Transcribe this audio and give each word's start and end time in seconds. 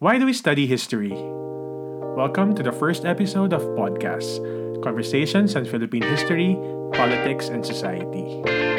Why 0.00 0.16
do 0.18 0.24
we 0.24 0.32
study 0.32 0.66
history? 0.66 1.12
Welcome 1.12 2.54
to 2.54 2.62
the 2.62 2.72
first 2.72 3.04
episode 3.04 3.52
of 3.52 3.60
Podcast 3.76 4.40
Conversations 4.82 5.54
on 5.56 5.66
Philippine 5.66 6.00
History, 6.00 6.56
Politics, 6.94 7.48
and 7.48 7.60
Society. 7.66 8.69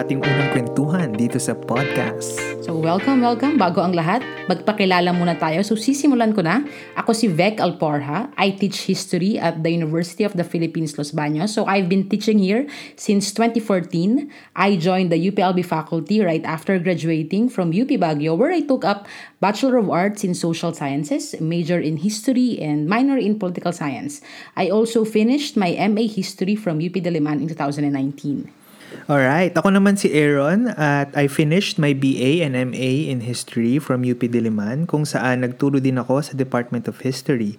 Ating 0.00 0.24
unang 0.24 0.48
kwentuhan 0.56 1.12
dito 1.12 1.36
sa 1.36 1.52
podcast. 1.52 2.40
So 2.64 2.72
welcome, 2.72 3.20
welcome. 3.20 3.60
Bago 3.60 3.84
ang 3.84 3.92
lahat, 3.92 4.24
magpakilala 4.48 5.12
muna 5.12 5.36
tayo. 5.36 5.60
So 5.60 5.76
sisimulan 5.76 6.32
ko 6.32 6.40
na. 6.40 6.64
Ako 6.96 7.12
si 7.12 7.28
Vec 7.28 7.60
Alporha. 7.60 8.32
I 8.40 8.56
teach 8.56 8.88
history 8.88 9.36
at 9.36 9.60
the 9.60 9.68
University 9.68 10.24
of 10.24 10.32
the 10.40 10.44
Philippines, 10.44 10.96
Los 10.96 11.12
Baños. 11.12 11.52
So 11.52 11.68
I've 11.68 11.92
been 11.92 12.08
teaching 12.08 12.40
here 12.40 12.64
since 12.96 13.28
2014. 13.36 14.32
I 14.56 14.80
joined 14.80 15.12
the 15.12 15.20
UPLB 15.20 15.68
faculty 15.68 16.24
right 16.24 16.44
after 16.48 16.80
graduating 16.80 17.52
from 17.52 17.68
UP 17.68 17.92
Baguio 18.00 18.32
where 18.40 18.56
I 18.56 18.64
took 18.64 18.88
up 18.88 19.04
Bachelor 19.44 19.76
of 19.84 19.92
Arts 19.92 20.24
in 20.24 20.32
Social 20.32 20.72
Sciences, 20.72 21.36
major 21.44 21.76
in 21.76 22.00
History, 22.00 22.56
and 22.56 22.88
minor 22.88 23.20
in 23.20 23.36
Political 23.36 23.76
Science. 23.76 24.24
I 24.56 24.72
also 24.72 25.04
finished 25.04 25.60
my 25.60 25.76
MA 25.92 26.08
History 26.08 26.56
from 26.56 26.80
UP 26.80 26.96
Diliman 26.96 27.44
in 27.44 27.52
2019. 27.52 28.59
Alright, 29.06 29.54
ako 29.54 29.70
naman 29.70 29.94
si 29.94 30.10
Aaron 30.10 30.74
at 30.74 31.14
I 31.14 31.30
finished 31.30 31.78
my 31.78 31.94
BA 31.94 32.42
and 32.42 32.58
MA 32.70 33.06
in 33.06 33.22
History 33.22 33.78
from 33.78 34.02
UP 34.02 34.18
Diliman 34.22 34.86
kung 34.90 35.06
saan 35.06 35.46
nagturo 35.46 35.78
din 35.78 35.98
ako 35.98 36.22
sa 36.22 36.32
Department 36.34 36.90
of 36.90 36.98
History. 37.06 37.58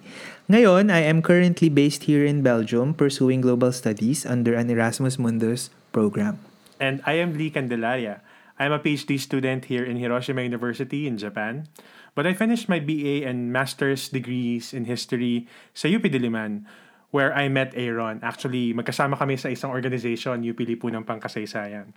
Ngayon, 0.51 0.91
I 0.91 1.07
am 1.07 1.23
currently 1.23 1.71
based 1.71 2.11
here 2.11 2.27
in 2.27 2.43
Belgium 2.43 2.91
pursuing 2.91 3.39
global 3.39 3.71
studies 3.71 4.27
under 4.27 4.55
an 4.59 4.67
Erasmus 4.67 5.15
Mundus 5.15 5.71
program. 5.95 6.39
And 6.83 6.99
I 7.07 7.19
am 7.23 7.39
Lee 7.39 7.51
Candelaria. 7.51 8.19
I'm 8.59 8.75
a 8.75 8.83
PhD 8.83 9.15
student 9.15 9.71
here 9.71 9.87
in 9.87 9.95
Hiroshima 9.95 10.43
University 10.43 11.07
in 11.07 11.15
Japan. 11.15 11.71
But 12.11 12.27
I 12.27 12.35
finished 12.35 12.67
my 12.67 12.83
BA 12.83 13.23
and 13.23 13.55
master's 13.55 14.11
degrees 14.11 14.75
in 14.75 14.83
history 14.83 15.47
sa 15.71 15.87
UP 15.87 16.03
Diliman 16.03 16.67
where 17.11 17.35
I 17.35 17.51
met 17.51 17.75
Aaron. 17.75 18.23
Actually, 18.23 18.71
magkasama 18.71 19.19
kami 19.19 19.35
sa 19.35 19.51
isang 19.51 19.71
organization, 19.71 20.39
UP 20.43 20.59
Lipunang 20.63 21.03
Pangkasaysayan. 21.03 21.91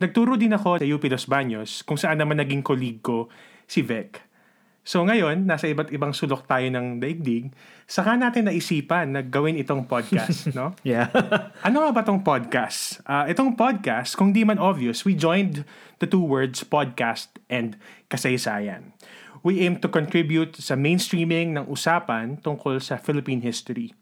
Nagturo 0.00 0.36
din 0.40 0.56
ako 0.56 0.80
sa 0.80 0.86
UP 0.88 1.04
Los 1.12 1.28
Baños, 1.28 1.84
kung 1.84 2.00
saan 2.00 2.20
naman 2.20 2.40
naging 2.40 2.64
colleague 2.64 3.04
ko, 3.04 3.28
si 3.68 3.84
Vec. 3.84 4.30
So 4.80 5.04
ngayon, 5.04 5.44
nasa 5.44 5.68
iba't 5.68 5.92
ibang 5.92 6.16
sulok 6.16 6.48
tayo 6.48 6.64
ng 6.72 7.04
daigdig, 7.04 7.52
saka 7.84 8.16
natin 8.16 8.48
naisipan 8.48 9.12
na 9.12 9.20
gawin 9.20 9.60
itong 9.60 9.84
podcast, 9.84 10.48
no? 10.56 10.72
Yeah. 10.88 11.12
ano 11.66 11.84
nga 11.84 11.90
ba 11.92 12.00
itong 12.00 12.24
podcast? 12.24 13.04
Uh, 13.04 13.28
itong 13.28 13.60
podcast, 13.60 14.16
kung 14.16 14.32
di 14.32 14.40
man 14.40 14.56
obvious, 14.56 15.04
we 15.04 15.12
joined 15.12 15.68
the 16.00 16.08
two 16.08 16.24
words 16.24 16.64
podcast 16.64 17.28
and 17.52 17.76
kasaysayan. 18.08 18.96
We 19.44 19.60
aim 19.68 19.84
to 19.84 19.88
contribute 19.92 20.56
sa 20.56 20.80
mainstreaming 20.80 21.56
ng 21.60 21.68
usapan 21.68 22.40
tungkol 22.40 22.80
sa 22.80 22.96
Philippine 22.96 23.44
history. 23.44 23.92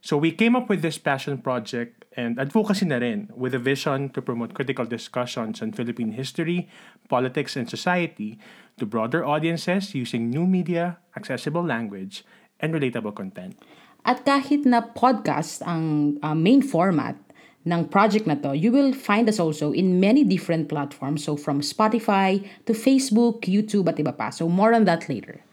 So 0.00 0.16
we 0.16 0.32
came 0.32 0.56
up 0.56 0.68
with 0.68 0.80
this 0.80 0.96
passion 0.96 1.38
project 1.38 2.04
and 2.16 2.40
advocacy 2.40 2.88
na 2.88 2.96
rin 2.96 3.28
with 3.36 3.52
a 3.54 3.60
vision 3.60 4.08
to 4.16 4.24
promote 4.24 4.56
critical 4.56 4.88
discussions 4.88 5.60
on 5.60 5.76
Philippine 5.76 6.16
history, 6.16 6.72
politics, 7.08 7.54
and 7.54 7.68
society 7.68 8.40
to 8.80 8.88
broader 8.88 9.24
audiences 9.24 9.94
using 9.94 10.32
new 10.32 10.46
media, 10.46 10.98
accessible 11.16 11.62
language, 11.62 12.24
and 12.60 12.72
relatable 12.72 13.14
content. 13.14 13.60
At 14.08 14.24
kahit 14.24 14.64
na 14.64 14.80
podcast 14.80 15.60
ang 15.68 16.16
uh, 16.24 16.32
main 16.32 16.64
format 16.64 17.20
ng 17.68 17.92
project 17.92 18.24
na 18.24 18.40
to, 18.40 18.56
you 18.56 18.72
will 18.72 18.96
find 18.96 19.28
us 19.28 19.36
also 19.36 19.76
in 19.76 20.00
many 20.00 20.24
different 20.24 20.72
platforms. 20.72 21.28
So 21.28 21.36
from 21.36 21.60
Spotify 21.60 22.40
to 22.64 22.72
Facebook, 22.72 23.44
YouTube, 23.44 23.92
at 23.92 24.00
iba 24.00 24.16
pa. 24.16 24.32
So 24.32 24.48
more 24.48 24.72
on 24.72 24.88
that 24.88 25.12
later. 25.12 25.44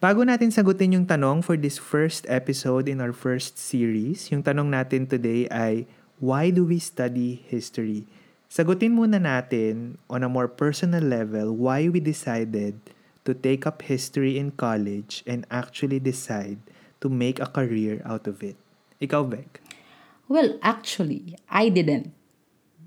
Bago 0.00 0.24
natin 0.24 0.48
sagutin 0.48 0.96
yung 0.96 1.04
tanong 1.04 1.44
for 1.44 1.60
this 1.60 1.76
first 1.76 2.24
episode 2.24 2.88
in 2.88 3.04
our 3.04 3.12
first 3.12 3.60
series, 3.60 4.32
yung 4.32 4.40
tanong 4.40 4.72
natin 4.72 5.04
today 5.04 5.44
ay, 5.52 5.84
why 6.16 6.48
do 6.48 6.64
we 6.64 6.80
study 6.80 7.44
history? 7.44 8.08
Sagutin 8.48 8.96
muna 8.96 9.20
natin 9.20 10.00
on 10.08 10.24
a 10.24 10.32
more 10.32 10.48
personal 10.48 11.04
level 11.04 11.52
why 11.52 11.84
we 11.92 12.00
decided 12.00 12.80
to 13.28 13.36
take 13.36 13.68
up 13.68 13.84
history 13.84 14.40
in 14.40 14.56
college 14.56 15.20
and 15.28 15.44
actually 15.52 16.00
decide 16.00 16.56
to 17.04 17.12
make 17.12 17.36
a 17.36 17.52
career 17.52 18.00
out 18.08 18.24
of 18.24 18.40
it. 18.40 18.56
Ikaw, 19.04 19.28
Beck? 19.28 19.60
Well, 20.32 20.56
actually, 20.64 21.36
I 21.52 21.68
didn't 21.68 22.16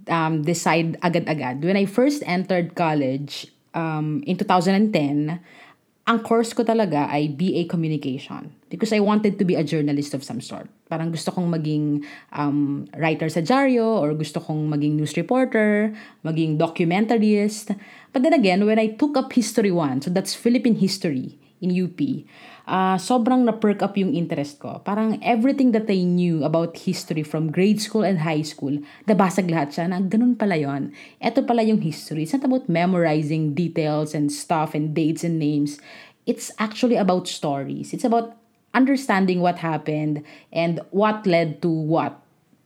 um, 0.09 0.41
decide 0.41 0.97
agad-agad. 1.05 1.61
When 1.61 1.77
I 1.77 1.85
first 1.85 2.25
entered 2.25 2.73
college 2.73 3.53
um, 3.77 4.25
in 4.25 4.33
2010, 4.41 5.37
ang 6.03 6.19
course 6.19 6.51
ko 6.51 6.67
talaga 6.67 7.07
ay 7.07 7.31
BA 7.31 7.63
Communication 7.71 8.51
because 8.67 8.91
I 8.91 8.99
wanted 8.99 9.39
to 9.39 9.47
be 9.47 9.55
a 9.55 9.63
journalist 9.63 10.11
of 10.11 10.23
some 10.23 10.43
sort. 10.43 10.67
Parang 10.91 11.15
gusto 11.15 11.31
kong 11.31 11.47
maging 11.47 12.03
um, 12.35 12.83
writer 12.99 13.31
sa 13.31 13.39
dyaryo 13.39 14.03
or 14.03 14.11
gusto 14.11 14.43
kong 14.43 14.67
maging 14.67 14.99
news 14.99 15.15
reporter, 15.15 15.95
maging 16.27 16.59
documentarist. 16.59 17.71
But 18.11 18.27
then 18.27 18.35
again, 18.35 18.67
when 18.67 18.79
I 18.79 18.99
took 18.99 19.15
up 19.15 19.31
History 19.31 19.71
1, 19.71 20.03
so 20.03 20.09
that's 20.11 20.35
Philippine 20.35 20.75
history 20.75 21.39
in 21.63 21.71
UP, 21.71 21.95
uh, 22.67 22.99
sobrang 22.99 23.47
na-perk 23.47 23.79
up 23.79 23.95
yung 23.95 24.11
interest 24.11 24.59
ko. 24.59 24.83
Parang 24.83 25.15
everything 25.23 25.71
that 25.71 25.87
I 25.87 26.03
knew 26.03 26.43
about 26.43 26.75
history 26.75 27.23
from 27.23 27.49
grade 27.49 27.79
school 27.79 28.03
and 28.03 28.19
high 28.19 28.43
school, 28.43 28.83
nabasag 29.07 29.47
lahat 29.47 29.71
siya 29.71 29.87
na 29.87 30.03
ganun 30.03 30.35
pala 30.35 30.59
yon. 30.59 30.91
Ito 31.23 31.47
pala 31.47 31.63
yung 31.63 31.79
history. 31.79 32.27
It's 32.27 32.35
not 32.35 32.43
about 32.43 32.67
memorizing 32.67 33.55
details 33.55 34.11
and 34.11 34.27
stuff 34.27 34.75
and 34.75 34.91
dates 34.91 35.23
and 35.23 35.39
names. 35.39 35.79
It's 36.27 36.51
actually 36.59 36.99
about 36.99 37.31
stories. 37.31 37.95
It's 37.95 38.03
about 38.03 38.35
understanding 38.75 39.39
what 39.39 39.63
happened 39.63 40.25
and 40.51 40.83
what 40.91 41.23
led 41.23 41.61
to 41.63 41.69
what. 41.69 42.19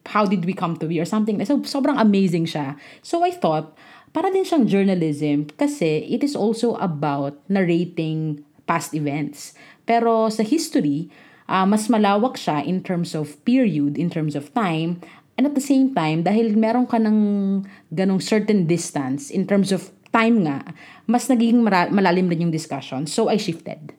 How 0.08 0.24
did 0.24 0.48
we 0.48 0.56
come 0.56 0.80
to 0.80 0.88
be 0.88 1.04
or 1.04 1.06
something. 1.06 1.44
So, 1.44 1.60
sobrang 1.68 2.00
amazing 2.00 2.48
siya. 2.48 2.80
So, 3.04 3.28
I 3.28 3.32
thought, 3.36 3.76
para 4.16 4.32
din 4.32 4.48
siyang 4.48 4.72
journalism 4.72 5.52
kasi 5.60 6.08
it 6.08 6.24
is 6.24 6.32
also 6.32 6.80
about 6.80 7.36
narrating 7.52 8.47
past 8.68 8.94
events. 8.94 9.56
Pero 9.88 10.28
sa 10.28 10.44
history, 10.44 11.08
uh, 11.48 11.66
mas 11.66 11.88
malawak 11.88 12.36
siya 12.36 12.62
in 12.62 12.84
terms 12.84 13.16
of 13.16 13.40
period, 13.48 13.96
in 13.98 14.12
terms 14.12 14.36
of 14.36 14.52
time, 14.52 15.00
and 15.40 15.48
at 15.48 15.56
the 15.56 15.64
same 15.64 15.96
time, 15.96 16.22
dahil 16.28 16.54
meron 16.54 16.86
ka 16.86 17.00
ng 17.00 17.64
ganong 17.90 18.22
certain 18.22 18.68
distance 18.68 19.32
in 19.32 19.48
terms 19.48 19.72
of 19.72 19.90
time 20.12 20.44
nga, 20.44 20.62
mas 21.08 21.32
nagiging 21.32 21.64
mara- 21.64 21.90
malalim 21.90 22.28
rin 22.28 22.50
yung 22.50 22.54
discussion. 22.54 23.08
So, 23.08 23.32
I 23.32 23.40
shifted. 23.40 23.96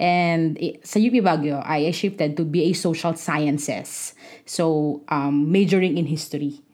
And 0.00 0.56
sa 0.80 0.96
UP 0.96 1.12
Baguio, 1.20 1.60
I 1.60 1.92
shifted 1.92 2.32
to 2.40 2.48
BA 2.48 2.72
Social 2.72 3.12
Sciences. 3.20 4.16
So, 4.48 5.04
um, 5.12 5.52
majoring 5.52 6.00
in 6.00 6.08
history. 6.08 6.64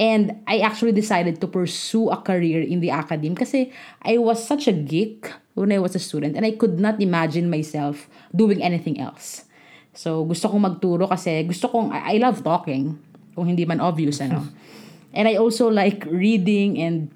And 0.00 0.40
I 0.48 0.64
actually 0.64 0.96
decided 0.96 1.40
to 1.40 1.46
pursue 1.46 2.08
a 2.08 2.16
career 2.16 2.64
in 2.64 2.80
the 2.80 2.88
academe 2.88 3.36
kasi 3.36 3.70
I 4.00 4.16
was 4.16 4.40
such 4.40 4.64
a 4.66 4.72
geek 4.72 5.28
when 5.52 5.70
I 5.70 5.78
was 5.78 5.92
a 5.94 6.00
student 6.00 6.36
and 6.36 6.48
I 6.48 6.56
could 6.56 6.80
not 6.80 6.96
imagine 7.00 7.52
myself 7.52 8.08
doing 8.32 8.64
anything 8.64 8.96
else. 8.96 9.44
So, 9.92 10.24
gusto 10.24 10.48
kong 10.48 10.64
magturo 10.64 11.04
kasi 11.04 11.44
gusto 11.44 11.68
kong, 11.68 11.92
I, 11.92 12.16
I 12.16 12.24
love 12.24 12.40
talking, 12.40 12.96
kung 13.36 13.44
hindi 13.44 13.68
man 13.68 13.84
obvious, 13.84 14.24
ano. 14.24 14.48
and 15.16 15.28
I 15.28 15.36
also 15.36 15.68
like 15.68 16.08
reading 16.08 16.80
and, 16.80 17.12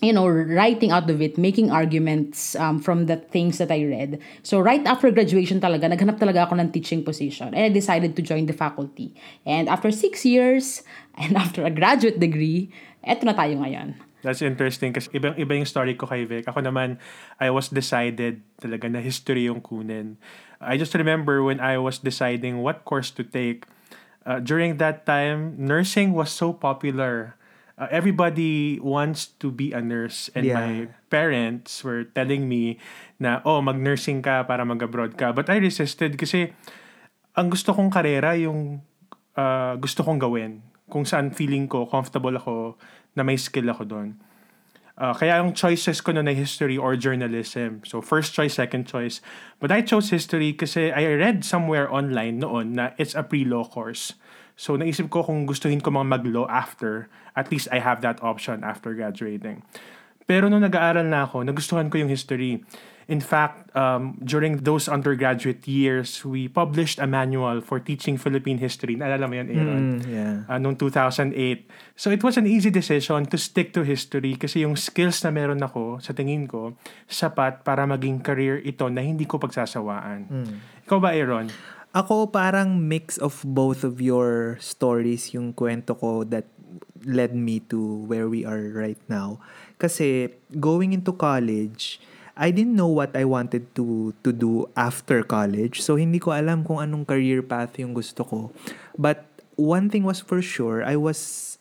you 0.00 0.12
know, 0.12 0.26
writing 0.26 0.90
out 0.90 1.08
of 1.08 1.20
it, 1.20 1.36
making 1.36 1.70
arguments 1.70 2.56
um, 2.56 2.80
from 2.80 3.06
the 3.06 3.16
things 3.16 3.58
that 3.58 3.70
I 3.70 3.84
read. 3.84 4.20
So, 4.42 4.60
right 4.60 4.84
after 4.86 5.10
graduation 5.10 5.60
talaga, 5.60 5.92
naghanap 5.92 6.18
talaga 6.18 6.48
ako 6.48 6.56
ng 6.60 6.72
teaching 6.72 7.04
position. 7.04 7.52
And 7.52 7.64
I 7.64 7.68
decided 7.68 8.16
to 8.16 8.22
join 8.22 8.46
the 8.46 8.56
faculty. 8.56 9.14
And 9.44 9.68
after 9.68 9.90
six 9.92 10.24
years, 10.24 10.82
and 11.20 11.36
after 11.36 11.64
a 11.64 11.70
graduate 11.70 12.18
degree, 12.18 12.72
eto 13.04 13.24
na 13.24 13.36
tayo 13.36 13.60
ngayon. 13.60 14.00
That's 14.20 14.44
interesting 14.44 14.92
kasi 14.92 15.08
ibang 15.16 15.32
iba 15.40 15.56
yung 15.56 15.64
story 15.64 15.96
ko 15.96 16.04
kay 16.04 16.28
Vic. 16.28 16.44
Ako 16.44 16.60
naman, 16.60 17.00
I 17.40 17.48
was 17.48 17.72
decided 17.72 18.44
talaga 18.60 18.84
na 18.92 19.00
history 19.00 19.48
yung 19.48 19.64
kunin. 19.64 20.20
I 20.60 20.76
just 20.76 20.92
remember 20.92 21.40
when 21.40 21.56
I 21.56 21.80
was 21.80 21.96
deciding 21.96 22.60
what 22.60 22.84
course 22.84 23.08
to 23.16 23.24
take, 23.24 23.64
uh, 24.28 24.36
during 24.44 24.76
that 24.76 25.08
time, 25.08 25.56
nursing 25.56 26.12
was 26.12 26.28
so 26.28 26.52
popular. 26.52 27.39
Uh, 27.80 27.88
everybody 27.88 28.76
wants 28.84 29.32
to 29.40 29.48
be 29.48 29.72
a 29.72 29.80
nurse 29.80 30.28
and 30.36 30.44
Yeah. 30.44 30.60
my 30.60 30.72
parents 31.08 31.80
were 31.80 32.04
telling 32.12 32.44
me 32.44 32.76
na 33.16 33.40
oh 33.48 33.64
mag-nursing 33.64 34.20
ka 34.20 34.44
para 34.44 34.68
mag-abroad 34.68 35.16
ka 35.16 35.32
but 35.32 35.48
I 35.48 35.56
resisted 35.56 36.20
kasi 36.20 36.52
ang 37.32 37.48
gusto 37.48 37.72
kong 37.72 37.88
karera 37.88 38.36
yung 38.36 38.84
uh, 39.32 39.80
gusto 39.80 40.04
kong 40.04 40.20
gawin 40.20 40.60
kung 40.92 41.08
saan 41.08 41.32
feeling 41.32 41.64
ko 41.72 41.88
comfortable 41.88 42.36
ako 42.36 42.76
na 43.16 43.24
may 43.24 43.40
skill 43.40 43.72
ako 43.72 43.88
doon. 43.88 44.20
Uh, 45.00 45.16
kaya 45.16 45.40
yung 45.40 45.56
choices 45.56 46.04
ko 46.04 46.12
noon 46.12 46.28
ay 46.28 46.36
history 46.36 46.76
or 46.76 46.92
journalism. 46.92 47.80
So 47.88 48.04
first 48.04 48.36
choice, 48.36 48.60
second 48.60 48.84
choice. 48.84 49.24
But 49.56 49.72
I 49.72 49.80
chose 49.80 50.12
history 50.12 50.52
kasi 50.52 50.92
I 50.92 51.08
read 51.16 51.40
somewhere 51.48 51.88
online 51.88 52.44
noon 52.44 52.76
na 52.76 52.92
it's 53.00 53.16
a 53.16 53.24
pre-law 53.24 53.64
course. 53.64 54.12
So 54.60 54.76
naisip 54.76 55.08
ko 55.08 55.24
kung 55.24 55.48
gustuhin 55.48 55.80
ko 55.80 55.88
mga 55.88 56.20
mag-law 56.20 56.44
after, 56.52 57.08
at 57.32 57.48
least 57.48 57.72
I 57.72 57.80
have 57.80 58.04
that 58.04 58.20
option 58.20 58.60
after 58.60 58.92
graduating. 58.92 59.64
Pero 60.28 60.52
nung 60.52 60.60
nag-aaral 60.60 61.08
na 61.08 61.24
ako, 61.24 61.48
nagustuhan 61.48 61.88
ko 61.88 61.96
yung 61.96 62.12
history. 62.12 62.60
In 63.10 63.18
fact, 63.18 63.72
um, 63.74 64.20
during 64.22 64.62
those 64.62 64.86
undergraduate 64.86 65.66
years, 65.66 66.22
we 66.22 66.46
published 66.46 67.02
a 67.02 67.08
manual 67.08 67.58
for 67.64 67.82
teaching 67.82 68.14
Philippine 68.20 68.60
history. 68.60 68.94
Naalala 68.94 69.26
mo 69.26 69.34
yan, 69.34 69.48
Aaron? 69.50 69.82
Mm, 69.82 70.00
yeah. 70.06 70.36
uh, 70.46 70.60
noong 70.60 70.78
2008. 70.78 71.34
So 71.98 72.14
it 72.14 72.22
was 72.22 72.38
an 72.38 72.46
easy 72.46 72.70
decision 72.70 73.26
to 73.32 73.40
stick 73.40 73.74
to 73.74 73.82
history 73.82 74.38
kasi 74.38 74.62
yung 74.62 74.78
skills 74.78 75.24
na 75.26 75.34
meron 75.34 75.58
ako, 75.64 75.98
sa 75.98 76.14
tingin 76.14 76.46
ko, 76.46 76.78
sapat 77.10 77.66
para 77.66 77.82
maging 77.88 78.22
career 78.22 78.62
ito 78.62 78.86
na 78.92 79.02
hindi 79.02 79.26
ko 79.26 79.42
pagsasawaan. 79.42 80.30
Ikaw 80.86 80.98
ba, 81.02 81.16
Aaron? 81.16 81.50
Ako 81.90 82.30
parang 82.30 82.78
mix 82.86 83.18
of 83.18 83.42
both 83.42 83.82
of 83.82 83.98
your 83.98 84.54
stories 84.62 85.34
yung 85.34 85.50
kwento 85.50 85.98
ko 85.98 86.22
that 86.22 86.46
led 87.02 87.34
me 87.34 87.58
to 87.66 88.06
where 88.06 88.30
we 88.30 88.46
are 88.46 88.70
right 88.70 89.00
now. 89.10 89.42
Kasi 89.74 90.30
going 90.62 90.94
into 90.94 91.10
college, 91.10 91.98
I 92.38 92.54
didn't 92.54 92.78
know 92.78 92.88
what 92.88 93.18
I 93.18 93.26
wanted 93.26 93.74
to 93.74 94.14
to 94.22 94.30
do 94.30 94.70
after 94.78 95.26
college. 95.26 95.82
So 95.82 95.98
hindi 95.98 96.22
ko 96.22 96.30
alam 96.30 96.62
kung 96.62 96.78
anong 96.78 97.10
career 97.10 97.42
path 97.42 97.74
yung 97.82 97.92
gusto 97.92 98.22
ko. 98.22 98.54
But 98.94 99.26
one 99.58 99.90
thing 99.90 100.06
was 100.06 100.22
for 100.22 100.38
sure, 100.38 100.86
I 100.86 100.94
was 100.94 101.58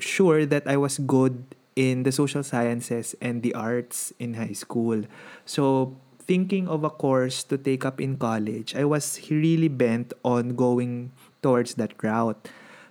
sure 0.00 0.48
that 0.48 0.64
I 0.64 0.80
was 0.80 0.96
good 0.96 1.44
in 1.76 2.02
the 2.02 2.12
social 2.12 2.42
sciences 2.42 3.14
and 3.20 3.44
the 3.44 3.52
arts 3.52 4.16
in 4.18 4.34
high 4.40 4.56
school. 4.56 5.04
So 5.44 5.94
thinking 6.30 6.70
of 6.70 6.86
a 6.86 6.94
course 6.94 7.42
to 7.42 7.58
take 7.58 7.82
up 7.82 7.98
in 7.98 8.14
college, 8.14 8.78
I 8.78 8.86
was 8.86 9.18
really 9.26 9.66
bent 9.66 10.14
on 10.22 10.54
going 10.54 11.10
towards 11.42 11.74
that 11.74 11.98
route. 11.98 12.38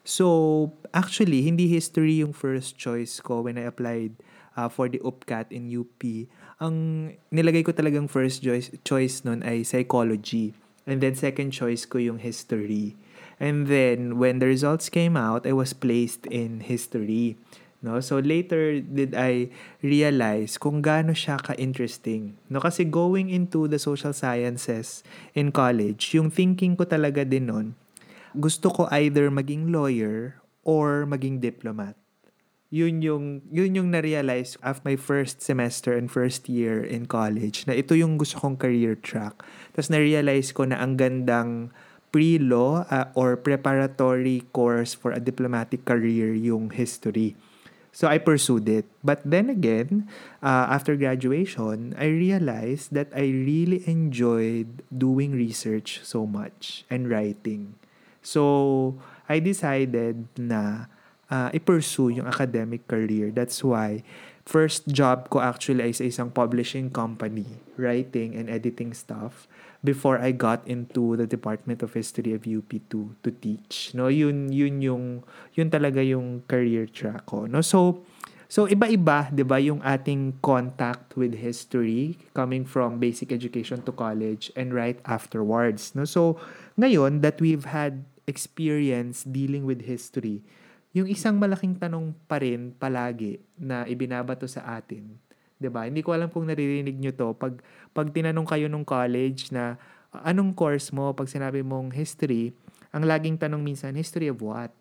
So, 0.03 0.75
actually, 0.91 1.47
hindi 1.47 1.71
history 1.71 2.19
yung 2.19 2.35
first 2.35 2.75
choice 2.75 3.23
ko 3.23 3.47
when 3.47 3.55
I 3.55 3.71
applied 3.71 4.19
uh, 4.59 4.67
for 4.67 4.91
the 4.91 4.99
UPCAT 4.99 5.55
in 5.55 5.71
UP. 5.71 6.03
Ang 6.59 6.75
nilagay 7.31 7.63
ko 7.63 7.71
talagang 7.71 8.11
first 8.11 8.43
choice, 8.43 8.75
choice 8.83 9.23
nun 9.23 9.39
ay 9.47 9.63
psychology. 9.63 10.51
And 10.83 10.99
then 10.99 11.15
second 11.15 11.55
choice 11.55 11.87
ko 11.87 11.95
yung 12.03 12.19
history. 12.19 12.99
And 13.39 13.71
then 13.71 14.19
when 14.19 14.43
the 14.43 14.51
results 14.51 14.91
came 14.91 15.15
out, 15.15 15.47
I 15.47 15.55
was 15.55 15.71
placed 15.71 16.27
in 16.27 16.59
history. 16.59 17.39
No? 17.79 17.99
So 18.03 18.19
later 18.19 18.83
did 18.83 19.15
I 19.15 19.51
realize 19.79 20.59
kung 20.59 20.83
gaano 20.83 21.15
siya 21.15 21.39
ka-interesting. 21.39 22.35
No? 22.51 22.59
Kasi 22.59 22.83
going 22.83 23.31
into 23.31 23.71
the 23.71 23.79
social 23.79 24.11
sciences 24.11 25.03
in 25.31 25.55
college, 25.55 26.11
yung 26.11 26.27
thinking 26.27 26.75
ko 26.75 26.83
talaga 26.83 27.23
din 27.23 27.47
nun, 27.47 27.67
gusto 28.35 28.69
ko 28.69 28.81
either 28.91 29.31
maging 29.31 29.71
lawyer 29.71 30.37
or 30.67 31.07
maging 31.07 31.39
diplomat. 31.39 31.95
Yun 32.69 33.01
yung, 33.01 33.25
yun 33.49 33.73
yung 33.73 33.89
na-realize 33.89 34.53
after 34.61 34.85
my 34.85 34.93
first 34.93 35.41
semester 35.41 35.97
and 35.97 36.05
first 36.13 36.45
year 36.45 36.85
in 36.85 37.09
college 37.09 37.65
na 37.65 37.73
ito 37.73 37.97
yung 37.97 38.21
gusto 38.21 38.37
kong 38.37 38.61
career 38.61 38.93
track. 38.93 39.41
Tapos 39.73 39.89
na-realize 39.89 40.53
ko 40.53 40.69
na 40.69 40.77
ang 40.77 40.93
gandang 40.93 41.73
pre-law 42.13 42.85
uh, 42.89 43.09
or 43.17 43.37
preparatory 43.41 44.45
course 44.53 44.93
for 44.93 45.09
a 45.09 45.21
diplomatic 45.21 45.81
career 45.81 46.33
yung 46.37 46.69
history. 46.69 47.33
So 47.91 48.07
I 48.07 48.17
pursued 48.17 48.69
it. 48.69 48.85
But 49.03 49.21
then 49.25 49.49
again, 49.49 50.07
uh, 50.41 50.69
after 50.69 50.95
graduation, 50.95 51.95
I 51.97 52.07
realized 52.07 52.93
that 52.93 53.09
I 53.15 53.33
really 53.33 53.83
enjoyed 53.89 54.83
doing 54.93 55.33
research 55.33 56.01
so 56.03 56.25
much 56.25 56.85
and 56.89 57.09
writing. 57.09 57.75
So 58.21 58.95
I 59.27 59.39
decided 59.39 60.29
na 60.37 60.91
uh, 61.29 61.49
i-pursue 61.53 62.21
yung 62.21 62.27
academic 62.27 62.85
career. 62.87 63.31
That's 63.33 63.63
why 63.63 64.03
first 64.45 64.89
job 64.89 65.29
ko 65.29 65.41
actually 65.41 65.85
ay 65.89 65.93
sa 65.93 66.05
isang 66.05 66.29
publishing 66.33 66.89
company, 66.89 67.61
writing 67.77 68.33
and 68.33 68.49
editing 68.49 68.93
stuff 68.93 69.49
before 69.79 70.19
I 70.19 70.35
got 70.35 70.67
into 70.67 71.15
the 71.15 71.23
Department 71.23 71.79
of 71.83 71.95
History 71.95 72.35
of 72.35 72.43
UP 72.43 72.67
to 72.91 73.15
to 73.23 73.29
teach. 73.31 73.95
No, 73.95 74.11
yun 74.11 74.51
yun 74.51 74.83
yung 74.83 75.23
yun 75.55 75.71
talaga 75.71 76.03
yung 76.03 76.43
career 76.47 76.87
track 76.87 77.27
ko. 77.27 77.47
No, 77.47 77.63
so 77.63 78.03
so 78.51 78.67
iba-iba, 78.67 79.31
'di 79.31 79.43
ba, 79.47 79.57
yung 79.61 79.79
ating 79.79 80.43
contact 80.43 81.15
with 81.15 81.39
history 81.39 82.19
coming 82.35 82.67
from 82.67 82.99
basic 82.99 83.31
education 83.31 83.79
to 83.87 83.95
college 83.95 84.51
and 84.59 84.75
right 84.75 84.99
afterwards. 85.07 85.95
No, 85.95 86.03
so 86.03 86.35
ngayon 86.75 87.23
that 87.23 87.39
we've 87.39 87.67
had 87.69 88.03
experience 88.27 89.23
dealing 89.23 89.63
with 89.63 89.87
history, 89.87 90.43
yung 90.91 91.07
isang 91.07 91.39
malaking 91.39 91.79
tanong 91.79 92.11
pa 92.27 92.43
rin 92.43 92.75
palagi 92.75 93.39
na 93.55 93.87
ibinabato 93.87 94.43
sa 94.43 94.75
atin 94.75 95.28
'di 95.59 95.69
ba? 95.69 95.85
Hindi 95.85 96.01
ko 96.01 96.15
alam 96.15 96.31
kung 96.31 96.47
naririnig 96.47 96.95
nyo 96.95 97.11
to 97.11 97.35
pag 97.35 97.59
pag 97.91 98.07
tinanong 98.09 98.47
kayo 98.47 98.65
nung 98.71 98.87
college 98.87 99.51
na 99.51 99.75
anong 100.23 100.55
course 100.55 100.89
mo 100.95 101.11
pag 101.11 101.27
sinabi 101.27 101.61
mong 101.61 101.93
history, 101.93 102.55
ang 102.95 103.05
laging 103.05 103.37
tanong 103.37 103.61
minsan 103.61 103.93
history 103.93 104.31
of 104.31 104.39
what? 104.39 104.71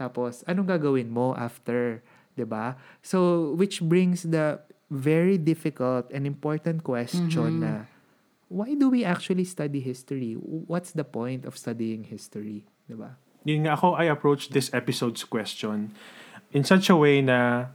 Tapos 0.00 0.42
anong 0.48 0.72
gagawin 0.72 1.12
mo 1.12 1.36
after, 1.36 2.00
'di 2.34 2.48
ba? 2.48 2.80
So 3.04 3.52
which 3.54 3.84
brings 3.84 4.24
the 4.24 4.58
very 4.88 5.36
difficult 5.36 6.08
and 6.10 6.24
important 6.24 6.82
question 6.82 7.28
na 7.60 7.88
why 8.52 8.76
do 8.76 8.92
we 8.92 9.04
actually 9.04 9.44
study 9.44 9.80
history? 9.80 10.36
What's 10.40 10.92
the 10.92 11.04
point 11.04 11.44
of 11.44 11.60
studying 11.60 12.08
history, 12.08 12.64
'di 12.88 12.96
ba? 12.96 13.20
Yun 13.44 13.68
nga 13.68 13.74
ako, 13.76 13.98
I 13.98 14.06
approach 14.06 14.54
this 14.54 14.70
episode's 14.72 15.26
question 15.26 15.92
in 16.54 16.62
such 16.62 16.86
a 16.88 16.96
way 16.96 17.18
na 17.20 17.68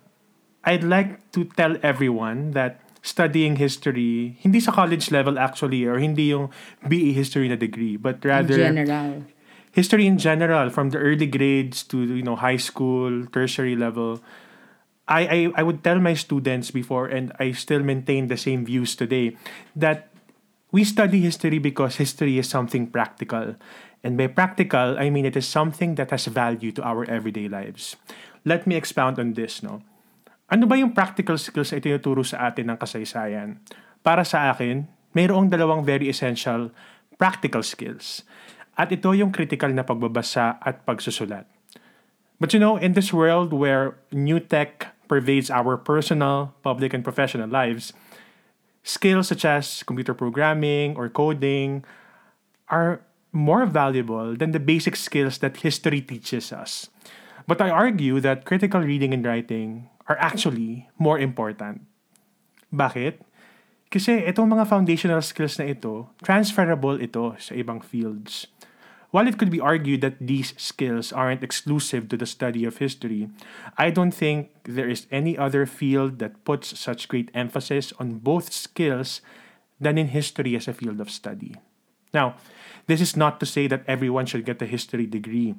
I'd 0.67 0.83
like 0.83 1.31
to 1.31 1.47
tell 1.55 1.79
everyone 1.79 2.51
that 2.51 2.83
studying 2.99 3.55
history, 3.55 4.35
hindi 4.43 4.59
sa 4.59 4.75
college 4.75 5.15
level 5.15 5.39
actually, 5.39 5.87
or 5.87 5.95
hindi 5.95 6.35
yung 6.35 6.51
BE 6.83 7.15
history 7.15 7.47
na 7.47 7.55
degree, 7.55 7.95
but 7.95 8.19
rather 8.27 8.59
In 8.59 8.75
general. 8.75 9.23
history 9.71 10.03
in 10.03 10.19
general, 10.19 10.67
from 10.67 10.91
the 10.91 10.99
early 10.99 11.25
grades 11.27 11.87
to 11.87 12.03
you 12.03 12.19
know 12.25 12.35
high 12.35 12.59
school, 12.59 13.23
tertiary 13.31 13.79
level. 13.79 14.19
I, 15.07 15.21
I 15.23 15.39
I 15.55 15.63
would 15.63 15.87
tell 15.87 16.03
my 16.03 16.19
students 16.19 16.67
before, 16.67 17.07
and 17.07 17.31
I 17.39 17.55
still 17.55 17.79
maintain 17.79 18.27
the 18.27 18.35
same 18.35 18.67
views 18.67 18.91
today, 18.91 19.39
that 19.71 20.11
we 20.75 20.83
study 20.83 21.23
history 21.23 21.63
because 21.63 21.95
history 21.95 22.35
is 22.35 22.51
something 22.51 22.91
practical. 22.91 23.55
And 24.03 24.19
by 24.19 24.27
practical, 24.27 24.99
I 24.99 25.07
mean 25.07 25.23
it 25.23 25.39
is 25.39 25.47
something 25.47 25.95
that 25.95 26.11
has 26.11 26.27
value 26.27 26.75
to 26.75 26.83
our 26.83 27.07
everyday 27.07 27.47
lives. 27.47 27.95
Let 28.43 28.67
me 28.67 28.75
expound 28.75 29.15
on 29.15 29.39
this, 29.39 29.63
no? 29.63 29.79
Ano 30.47 30.63
ba 30.63 30.79
yung 30.79 30.95
practical 30.95 31.35
skills 31.35 31.75
na 31.75 31.83
itinuturo 31.83 32.23
sa 32.23 32.47
atin 32.47 32.71
ng 32.71 32.79
kasaysayan? 32.79 33.59
Para 33.99 34.23
sa 34.23 34.47
akin, 34.47 34.87
mayroong 35.11 35.51
dalawang 35.51 35.83
very 35.83 36.07
essential 36.07 36.71
practical 37.19 37.59
skills. 37.59 38.23
At 38.79 38.87
ito 38.95 39.11
yung 39.11 39.35
critical 39.35 39.67
na 39.75 39.83
pagbabasa 39.83 40.55
at 40.63 40.87
pagsusulat. 40.87 41.43
But 42.39 42.55
you 42.55 42.63
know, 42.63 42.79
in 42.79 42.95
this 42.95 43.11
world 43.11 43.51
where 43.51 43.99
new 44.15 44.39
tech 44.39 44.95
pervades 45.11 45.51
our 45.51 45.75
personal, 45.75 46.55
public, 46.63 46.95
and 46.95 47.03
professional 47.03 47.51
lives, 47.51 47.91
skills 48.87 49.27
such 49.27 49.43
as 49.43 49.83
computer 49.83 50.15
programming 50.15 50.95
or 50.95 51.11
coding 51.11 51.83
are 52.71 53.03
more 53.35 53.67
valuable 53.67 54.31
than 54.31 54.55
the 54.55 54.63
basic 54.63 54.95
skills 54.95 55.43
that 55.43 55.59
history 55.59 55.99
teaches 55.99 56.55
us. 56.55 56.87
But 57.43 57.59
I 57.59 57.67
argue 57.67 58.23
that 58.23 58.47
critical 58.47 58.79
reading 58.79 59.11
and 59.11 59.27
writing 59.27 59.91
are 60.07 60.17
actually 60.19 60.87
more 60.97 61.19
important. 61.19 61.83
Bakit? 62.73 63.23
Kasi 63.87 64.23
itong 64.27 64.51
mga 64.51 64.67
foundational 64.67 65.23
skills 65.23 65.55
na 65.55 65.71
ito, 65.71 66.11
transferable 66.19 66.99
ito 66.99 67.35
sa 67.39 67.55
ibang 67.55 67.79
fields. 67.79 68.47
While 69.15 69.31
it 69.31 69.39
could 69.39 69.47
be 69.47 69.63
argued 69.63 70.03
that 70.03 70.19
these 70.19 70.51
skills 70.59 71.15
aren't 71.15 71.43
exclusive 71.43 72.11
to 72.11 72.19
the 72.19 72.27
study 72.27 72.67
of 72.67 72.83
history, 72.83 73.31
I 73.79 73.87
don't 73.87 74.11
think 74.11 74.51
there 74.67 74.91
is 74.91 75.07
any 75.07 75.39
other 75.39 75.63
field 75.63 76.19
that 76.19 76.43
puts 76.43 76.75
such 76.75 77.07
great 77.07 77.31
emphasis 77.31 77.95
on 78.03 78.19
both 78.19 78.51
skills 78.51 79.23
than 79.79 79.95
in 79.97 80.11
history 80.11 80.59
as 80.59 80.67
a 80.67 80.75
field 80.75 80.99
of 80.99 81.07
study. 81.07 81.55
Now, 82.17 82.33
this 82.89 82.97
is 82.97 83.13
not 83.13 83.37
to 83.37 83.45
say 83.45 83.69
that 83.69 83.85
everyone 83.85 84.25
should 84.25 84.41
get 84.41 84.57
a 84.57 84.65
history 84.65 85.05
degree, 85.05 85.53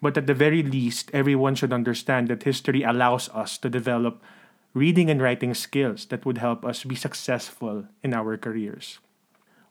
but 0.00 0.16
at 0.16 0.24
the 0.24 0.32
very 0.32 0.64
least, 0.64 1.12
everyone 1.12 1.52
should 1.52 1.68
understand 1.68 2.32
that 2.32 2.48
history 2.48 2.80
allows 2.80 3.28
us 3.36 3.60
to 3.60 3.68
develop 3.68 4.24
reading 4.72 5.12
and 5.12 5.20
writing 5.20 5.52
skills 5.52 6.08
that 6.08 6.24
would 6.24 6.40
help 6.40 6.64
us 6.64 6.88
be 6.88 6.96
successful 6.96 7.84
in 8.00 8.16
our 8.16 8.40
careers. 8.40 9.04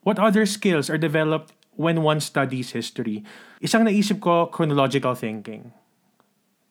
What 0.05 0.21
other 0.21 0.45
skills 0.45 0.93
are 0.93 1.01
developed 1.01 1.57
when 1.73 2.05
one 2.05 2.21
studies 2.21 2.77
history? 2.77 3.25
Isang 3.57 3.89
naisip 3.89 4.21
ko, 4.21 4.45
chronological 4.45 5.17
thinking. 5.17 5.73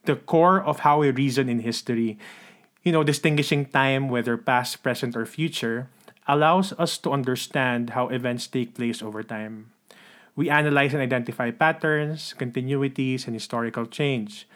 The 0.07 0.15
core 0.15 0.63
of 0.63 0.87
how 0.87 1.03
we 1.03 1.11
reason 1.11 1.51
in 1.51 1.67
history, 1.67 2.23
you 2.87 2.95
know, 2.95 3.03
distinguishing 3.03 3.67
time, 3.67 4.07
whether 4.07 4.39
past, 4.39 4.87
present, 4.87 5.19
or 5.19 5.27
future, 5.27 5.91
allows 6.27 6.75
us 6.75 6.99
to 6.99 7.11
understand 7.11 7.91
how 7.91 8.09
events 8.09 8.47
take 8.47 8.75
place 8.75 9.03
over 9.03 9.23
time. 9.23 9.71
We 10.35 10.51
analyze 10.51 10.93
and 10.93 11.03
identify 11.03 11.51
patterns, 11.51 12.35
continuities, 12.37 13.25
and 13.27 13.35
historical 13.35 13.87
change. 13.87 14.47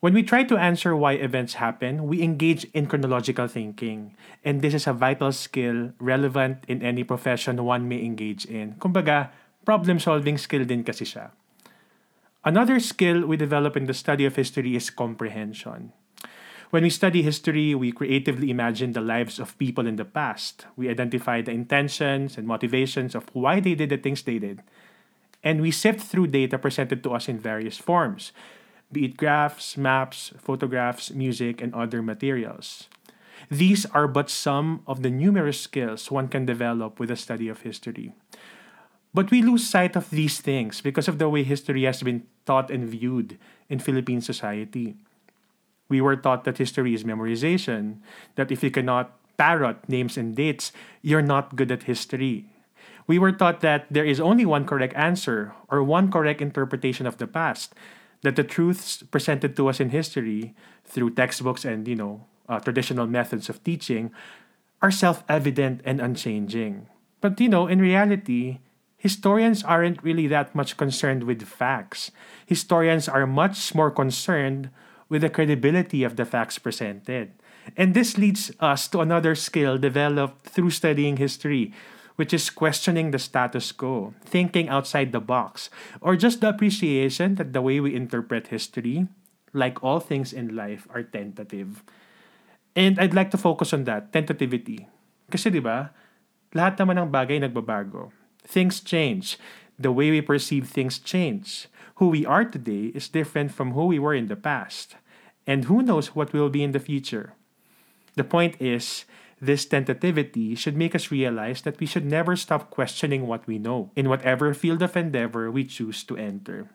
When 0.00 0.16
we 0.16 0.24
try 0.24 0.44
to 0.48 0.56
answer 0.56 0.96
why 0.96 1.20
events 1.20 1.60
happen, 1.60 2.08
we 2.08 2.24
engage 2.24 2.64
in 2.72 2.88
chronological 2.88 3.46
thinking. 3.46 4.16
And 4.42 4.64
this 4.64 4.72
is 4.72 4.88
a 4.88 4.96
vital 4.96 5.30
skill 5.30 5.92
relevant 6.00 6.64
in 6.66 6.82
any 6.82 7.04
profession 7.04 7.62
one 7.62 7.86
may 7.86 8.02
engage 8.02 8.48
in. 8.48 8.80
Kumbaga, 8.80 9.28
problem-solving 9.68 10.40
skill 10.40 10.64
din 10.64 10.82
kasi 10.82 11.04
siya. 11.04 11.36
Another 12.40 12.80
skill 12.80 13.28
we 13.28 13.36
develop 13.36 13.76
in 13.76 13.84
the 13.84 13.92
study 13.92 14.24
of 14.24 14.40
history 14.40 14.72
is 14.72 14.88
comprehension. 14.88 15.92
When 16.70 16.84
we 16.84 16.90
study 16.90 17.22
history, 17.22 17.74
we 17.74 17.90
creatively 17.90 18.48
imagine 18.50 18.92
the 18.92 19.00
lives 19.00 19.40
of 19.40 19.58
people 19.58 19.88
in 19.88 19.96
the 19.96 20.04
past. 20.04 20.66
We 20.76 20.88
identify 20.88 21.42
the 21.42 21.50
intentions 21.50 22.38
and 22.38 22.46
motivations 22.46 23.16
of 23.16 23.26
why 23.32 23.58
they 23.58 23.74
did 23.74 23.90
the 23.90 23.96
things 23.96 24.22
they 24.22 24.38
did. 24.38 24.62
And 25.42 25.60
we 25.60 25.72
sift 25.72 26.00
through 26.00 26.28
data 26.28 26.58
presented 26.58 27.02
to 27.02 27.12
us 27.14 27.28
in 27.28 27.38
various 27.38 27.78
forms 27.78 28.32
be 28.92 29.04
it 29.04 29.16
graphs, 29.16 29.76
maps, 29.76 30.32
photographs, 30.36 31.12
music, 31.12 31.62
and 31.62 31.72
other 31.74 32.02
materials. 32.02 32.88
These 33.48 33.86
are 33.86 34.08
but 34.08 34.28
some 34.28 34.82
of 34.86 35.02
the 35.02 35.10
numerous 35.10 35.60
skills 35.60 36.10
one 36.10 36.26
can 36.26 36.44
develop 36.44 36.98
with 36.98 37.10
a 37.10 37.16
study 37.16 37.48
of 37.48 37.62
history. 37.62 38.12
But 39.14 39.30
we 39.30 39.42
lose 39.42 39.68
sight 39.68 39.96
of 39.96 40.10
these 40.10 40.40
things 40.40 40.80
because 40.80 41.08
of 41.08 41.18
the 41.18 41.28
way 41.28 41.42
history 41.42 41.84
has 41.84 42.02
been 42.02 42.26
taught 42.46 42.70
and 42.70 42.84
viewed 42.84 43.38
in 43.68 43.78
Philippine 43.78 44.20
society. 44.20 44.96
We 45.90 46.00
were 46.00 46.16
taught 46.16 46.44
that 46.44 46.56
history 46.56 46.94
is 46.94 47.04
memorization, 47.04 48.00
that 48.36 48.50
if 48.50 48.62
you 48.62 48.70
cannot 48.70 49.12
parrot 49.36 49.88
names 49.88 50.16
and 50.16 50.34
dates, 50.34 50.72
you're 51.02 51.20
not 51.20 51.56
good 51.56 51.70
at 51.70 51.84
history. 51.84 52.46
We 53.06 53.18
were 53.18 53.32
taught 53.32 53.60
that 53.60 53.90
there 53.90 54.06
is 54.06 54.20
only 54.20 54.46
one 54.46 54.64
correct 54.64 54.94
answer 54.94 55.52
or 55.68 55.82
one 55.82 56.10
correct 56.10 56.40
interpretation 56.40 57.04
of 57.06 57.18
the 57.18 57.26
past, 57.26 57.74
that 58.22 58.36
the 58.36 58.44
truths 58.44 59.02
presented 59.10 59.56
to 59.56 59.68
us 59.68 59.80
in 59.80 59.90
history 59.90 60.54
through 60.84 61.10
textbooks 61.10 61.64
and 61.64 61.86
you 61.88 61.96
know 61.96 62.26
uh, 62.48 62.60
traditional 62.60 63.06
methods 63.06 63.48
of 63.48 63.62
teaching 63.64 64.10
are 64.82 64.90
self-evident 64.90 65.80
and 65.84 66.00
unchanging 66.00 66.86
but 67.20 67.40
you 67.40 67.48
know 67.48 67.66
in 67.66 67.80
reality 67.80 68.58
historians 68.96 69.62
aren't 69.64 70.02
really 70.02 70.26
that 70.26 70.54
much 70.54 70.76
concerned 70.76 71.24
with 71.24 71.42
facts 71.42 72.10
historians 72.44 73.08
are 73.08 73.26
much 73.26 73.74
more 73.74 73.90
concerned 73.90 74.70
with 75.10 75.20
the 75.20 75.28
credibility 75.28 76.06
of 76.06 76.16
the 76.16 76.24
facts 76.24 76.56
presented 76.56 77.34
and 77.76 77.92
this 77.92 78.16
leads 78.16 78.50
us 78.58 78.88
to 78.88 79.04
another 79.04 79.34
skill 79.34 79.76
developed 79.76 80.46
through 80.48 80.70
studying 80.70 81.18
history 81.18 81.74
which 82.20 82.36
is 82.36 82.52
questioning 82.52 83.16
the 83.16 83.18
status 83.18 83.72
quo, 83.72 84.12
thinking 84.28 84.68
outside 84.68 85.08
the 85.08 85.24
box, 85.24 85.72
or 86.04 86.20
just 86.20 86.44
the 86.44 86.52
appreciation 86.52 87.40
that 87.40 87.56
the 87.56 87.64
way 87.64 87.80
we 87.80 87.96
interpret 87.96 88.52
history, 88.52 89.08
like 89.56 89.80
all 89.80 90.04
things 90.04 90.28
in 90.28 90.52
life, 90.52 90.84
are 90.92 91.00
tentative. 91.00 91.80
And 92.76 93.00
I'd 93.00 93.16
like 93.16 93.32
to 93.32 93.40
focus 93.40 93.72
on 93.72 93.88
that, 93.88 94.12
tentativity. 94.12 94.84
Kasi 95.32 95.48
di 95.48 95.64
ba, 95.64 95.96
lahat 96.52 96.76
naman 96.76 97.00
ng 97.00 97.08
bagay 97.08 97.40
nagbabago. 97.40 98.12
Things 98.44 98.84
change. 98.84 99.40
The 99.80 99.88
way 99.88 100.12
we 100.12 100.20
perceive 100.20 100.68
things 100.68 101.00
change. 101.00 101.72
Who 102.00 102.08
we 102.08 102.24
are 102.24 102.48
today 102.48 102.96
is 102.96 103.12
different 103.12 103.52
from 103.52 103.76
who 103.76 103.84
we 103.84 103.98
were 103.98 104.16
in 104.16 104.32
the 104.32 104.36
past. 104.36 104.96
And 105.46 105.66
who 105.66 105.82
knows 105.82 106.16
what 106.16 106.32
will 106.32 106.48
be 106.48 106.64
in 106.64 106.72
the 106.72 106.80
future. 106.80 107.34
The 108.16 108.24
point 108.24 108.56
is, 108.56 109.04
this 109.38 109.66
tentativity 109.66 110.54
should 110.54 110.80
make 110.80 110.94
us 110.94 111.12
realize 111.12 111.60
that 111.62 111.78
we 111.78 111.84
should 111.84 112.06
never 112.06 112.36
stop 112.36 112.70
questioning 112.70 113.26
what 113.26 113.46
we 113.46 113.58
know 113.58 113.92
in 113.96 114.08
whatever 114.08 114.54
field 114.54 114.80
of 114.80 114.96
endeavor 114.96 115.50
we 115.50 115.62
choose 115.62 116.02
to 116.04 116.16
enter. 116.16 116.70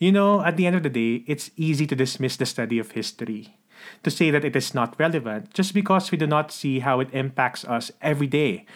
You 0.00 0.10
know, 0.10 0.42
at 0.42 0.56
the 0.56 0.66
end 0.66 0.74
of 0.74 0.82
the 0.82 0.90
day, 0.90 1.22
it's 1.28 1.52
easy 1.56 1.86
to 1.86 1.94
dismiss 1.94 2.36
the 2.36 2.46
study 2.46 2.80
of 2.80 2.98
history, 2.98 3.58
to 4.02 4.10
say 4.10 4.32
that 4.32 4.44
it 4.44 4.56
is 4.56 4.74
not 4.74 4.98
relevant 4.98 5.54
just 5.54 5.72
because 5.72 6.10
we 6.10 6.18
do 6.18 6.26
not 6.26 6.50
see 6.50 6.80
how 6.80 6.98
it 6.98 7.14
impacts 7.14 7.64
us 7.64 7.92
every 8.02 8.26
day. 8.26 8.66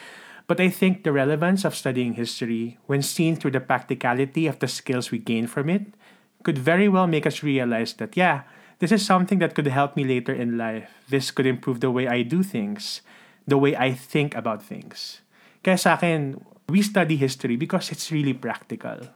But 0.46 0.60
I 0.60 0.68
think 0.68 1.04
the 1.04 1.12
relevance 1.12 1.64
of 1.64 1.74
studying 1.74 2.14
history, 2.14 2.78
when 2.86 3.02
seen 3.02 3.36
through 3.36 3.52
the 3.52 3.60
practicality 3.60 4.46
of 4.46 4.58
the 4.58 4.68
skills 4.68 5.10
we 5.10 5.18
gain 5.18 5.46
from 5.46 5.70
it, 5.70 5.94
could 6.42 6.58
very 6.58 6.88
well 6.88 7.06
make 7.06 7.26
us 7.26 7.42
realize 7.42 7.94
that, 7.94 8.16
yeah, 8.16 8.42
this 8.82 8.90
is 8.90 9.06
something 9.06 9.38
that 9.38 9.54
could 9.54 9.68
help 9.68 9.96
me 9.96 10.04
later 10.04 10.34
in 10.34 10.58
life. 10.58 10.90
This 11.08 11.30
could 11.30 11.46
improve 11.46 11.80
the 11.80 11.90
way 11.90 12.08
I 12.08 12.22
do 12.22 12.42
things, 12.42 13.00
the 13.46 13.58
way 13.58 13.76
I 13.76 13.94
think 13.94 14.34
about 14.34 14.62
things. 14.62 15.22
Kaya 15.62 15.78
sa 15.78 15.94
akin, 15.94 16.42
we 16.66 16.82
study 16.82 17.14
history 17.14 17.54
because 17.54 17.94
it's 17.94 18.10
really 18.10 18.34
practical. 18.34 19.06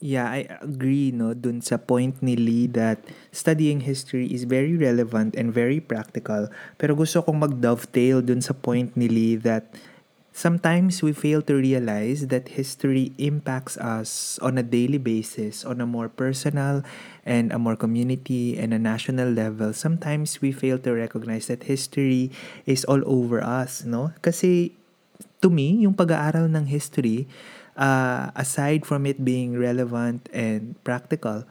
Yeah, 0.00 0.32
I 0.32 0.48
agree 0.64 1.12
no 1.12 1.36
dun 1.36 1.60
sa 1.60 1.76
point 1.76 2.24
ni 2.24 2.32
Lee 2.32 2.66
that 2.72 3.04
studying 3.36 3.84
history 3.84 4.26
is 4.32 4.48
very 4.48 4.72
relevant 4.72 5.36
and 5.36 5.52
very 5.52 5.78
practical. 5.78 6.48
Pero 6.80 6.96
gusto 6.96 7.20
kong 7.20 7.44
mag-dovetail 7.44 8.24
dun 8.24 8.40
sa 8.40 8.56
point 8.56 8.90
ni 8.96 9.12
Lee 9.12 9.36
that 9.44 9.76
sometimes 10.40 11.04
we 11.04 11.12
fail 11.12 11.44
to 11.44 11.52
realize 11.52 12.32
that 12.32 12.56
history 12.56 13.12
impacts 13.20 13.76
us 13.76 14.40
on 14.40 14.56
a 14.56 14.64
daily 14.64 14.96
basis 14.96 15.68
on 15.68 15.84
a 15.84 15.86
more 15.86 16.08
personal 16.08 16.80
and 17.28 17.52
a 17.52 17.60
more 17.60 17.76
community 17.76 18.56
and 18.56 18.72
a 18.72 18.80
national 18.80 19.28
level. 19.28 19.76
Sometimes 19.76 20.40
we 20.40 20.48
fail 20.48 20.80
to 20.80 20.96
recognize 20.96 21.52
that 21.52 21.68
history 21.68 22.32
is 22.64 22.88
all 22.88 23.04
over 23.04 23.44
us 23.44 23.84
no? 23.84 24.16
Kasi 24.24 24.72
to 25.44 25.52
me 25.52 25.84
yung 25.84 25.92
pag-aaral 25.92 26.48
ng 26.48 26.72
history 26.72 27.28
uh, 27.76 28.32
aside 28.32 28.88
from 28.88 29.04
it 29.04 29.20
being 29.20 29.60
relevant 29.60 30.24
and 30.32 30.72
practical 30.88 31.44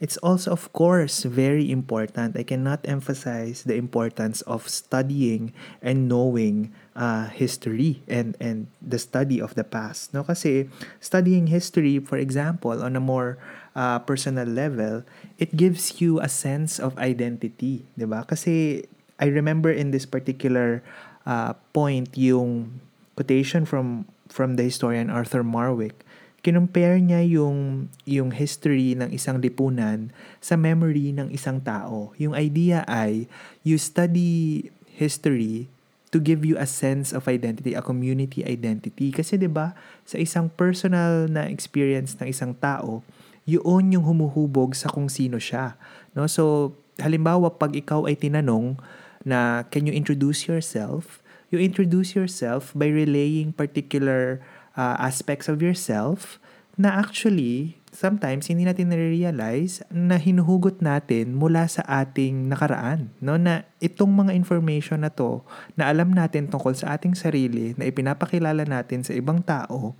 it's 0.00 0.16
also 0.18 0.52
of 0.52 0.72
course 0.72 1.24
very 1.24 1.70
important. 1.70 2.36
I 2.36 2.42
cannot 2.42 2.80
emphasize 2.84 3.64
the 3.64 3.74
importance 3.74 4.42
of 4.42 4.68
studying 4.68 5.52
and 5.80 6.08
knowing 6.08 6.72
uh, 6.94 7.28
history 7.28 8.02
and 8.08 8.36
and 8.40 8.66
the 8.80 8.98
study 8.98 9.40
of 9.40 9.54
the 9.54 9.64
past 9.64 10.12
no? 10.12 10.24
Kasi 10.24 10.68
studying 11.00 11.48
history 11.48 12.00
for 12.00 12.16
example 12.16 12.82
on 12.82 12.96
a 12.96 13.02
more 13.02 13.36
uh, 13.76 14.00
personal 14.00 14.48
level 14.48 15.04
it 15.36 15.56
gives 15.56 16.00
you 16.00 16.20
a 16.20 16.28
sense 16.28 16.80
of 16.80 16.96
identity 16.98 17.84
ba? 17.96 18.24
Kasi 18.24 18.84
i 19.16 19.26
remember 19.28 19.72
in 19.72 19.92
this 19.92 20.04
particular 20.04 20.84
uh, 21.24 21.52
point 21.72 22.12
yung 22.16 22.80
quotation 23.16 23.64
from 23.64 24.04
from 24.28 24.56
the 24.56 24.64
historian 24.64 25.08
Arthur 25.08 25.44
Marwick 25.44 26.05
kinumpare 26.46 27.02
niya 27.02 27.26
yung, 27.26 27.90
yung 28.06 28.30
history 28.30 28.94
ng 28.94 29.10
isang 29.10 29.42
lipunan 29.42 30.14
sa 30.38 30.54
memory 30.54 31.10
ng 31.10 31.34
isang 31.34 31.58
tao. 31.58 32.14
Yung 32.22 32.38
idea 32.38 32.86
ay, 32.86 33.26
you 33.66 33.74
study 33.82 34.70
history 34.94 35.66
to 36.14 36.22
give 36.22 36.46
you 36.46 36.54
a 36.54 36.64
sense 36.64 37.10
of 37.10 37.26
identity, 37.26 37.74
a 37.74 37.82
community 37.82 38.46
identity. 38.46 39.10
Kasi 39.10 39.36
'di 39.36 39.50
ba 39.50 39.74
sa 40.06 40.16
isang 40.16 40.46
personal 40.48 41.26
na 41.26 41.50
experience 41.50 42.14
ng 42.22 42.30
isang 42.30 42.54
tao, 42.56 43.02
yun 43.44 43.92
yung 43.92 44.06
humuhubog 44.06 44.72
sa 44.72 44.88
kung 44.88 45.10
sino 45.10 45.36
siya. 45.36 45.74
No? 46.16 46.24
So, 46.30 46.72
halimbawa, 46.96 47.52
pag 47.52 47.76
ikaw 47.76 48.08
ay 48.08 48.16
tinanong 48.16 48.80
na, 49.26 49.66
can 49.68 49.84
you 49.84 49.92
introduce 49.92 50.48
yourself? 50.48 51.20
You 51.50 51.62
introduce 51.62 52.18
yourself 52.18 52.74
by 52.74 52.90
relaying 52.90 53.54
particular 53.54 54.42
uh, 54.76 54.96
aspects 55.00 55.48
of 55.50 55.64
yourself 55.64 56.38
na 56.76 57.00
actually 57.00 57.80
sometimes 57.88 58.52
hindi 58.52 58.68
natin 58.68 58.92
na-realize 58.92 59.80
na 59.88 60.20
hinuhugot 60.20 60.84
natin 60.84 61.32
mula 61.32 61.64
sa 61.64 61.80
ating 62.04 62.52
nakaraan. 62.52 63.08
No? 63.24 63.40
Na 63.40 63.64
itong 63.80 64.12
mga 64.12 64.36
information 64.36 65.00
na 65.00 65.08
to 65.08 65.40
na 65.74 65.88
alam 65.88 66.12
natin 66.12 66.52
tungkol 66.52 66.76
sa 66.76 66.92
ating 66.92 67.16
sarili 67.16 67.72
na 67.80 67.88
ipinapakilala 67.88 68.68
natin 68.68 69.00
sa 69.00 69.16
ibang 69.16 69.40
tao 69.40 69.96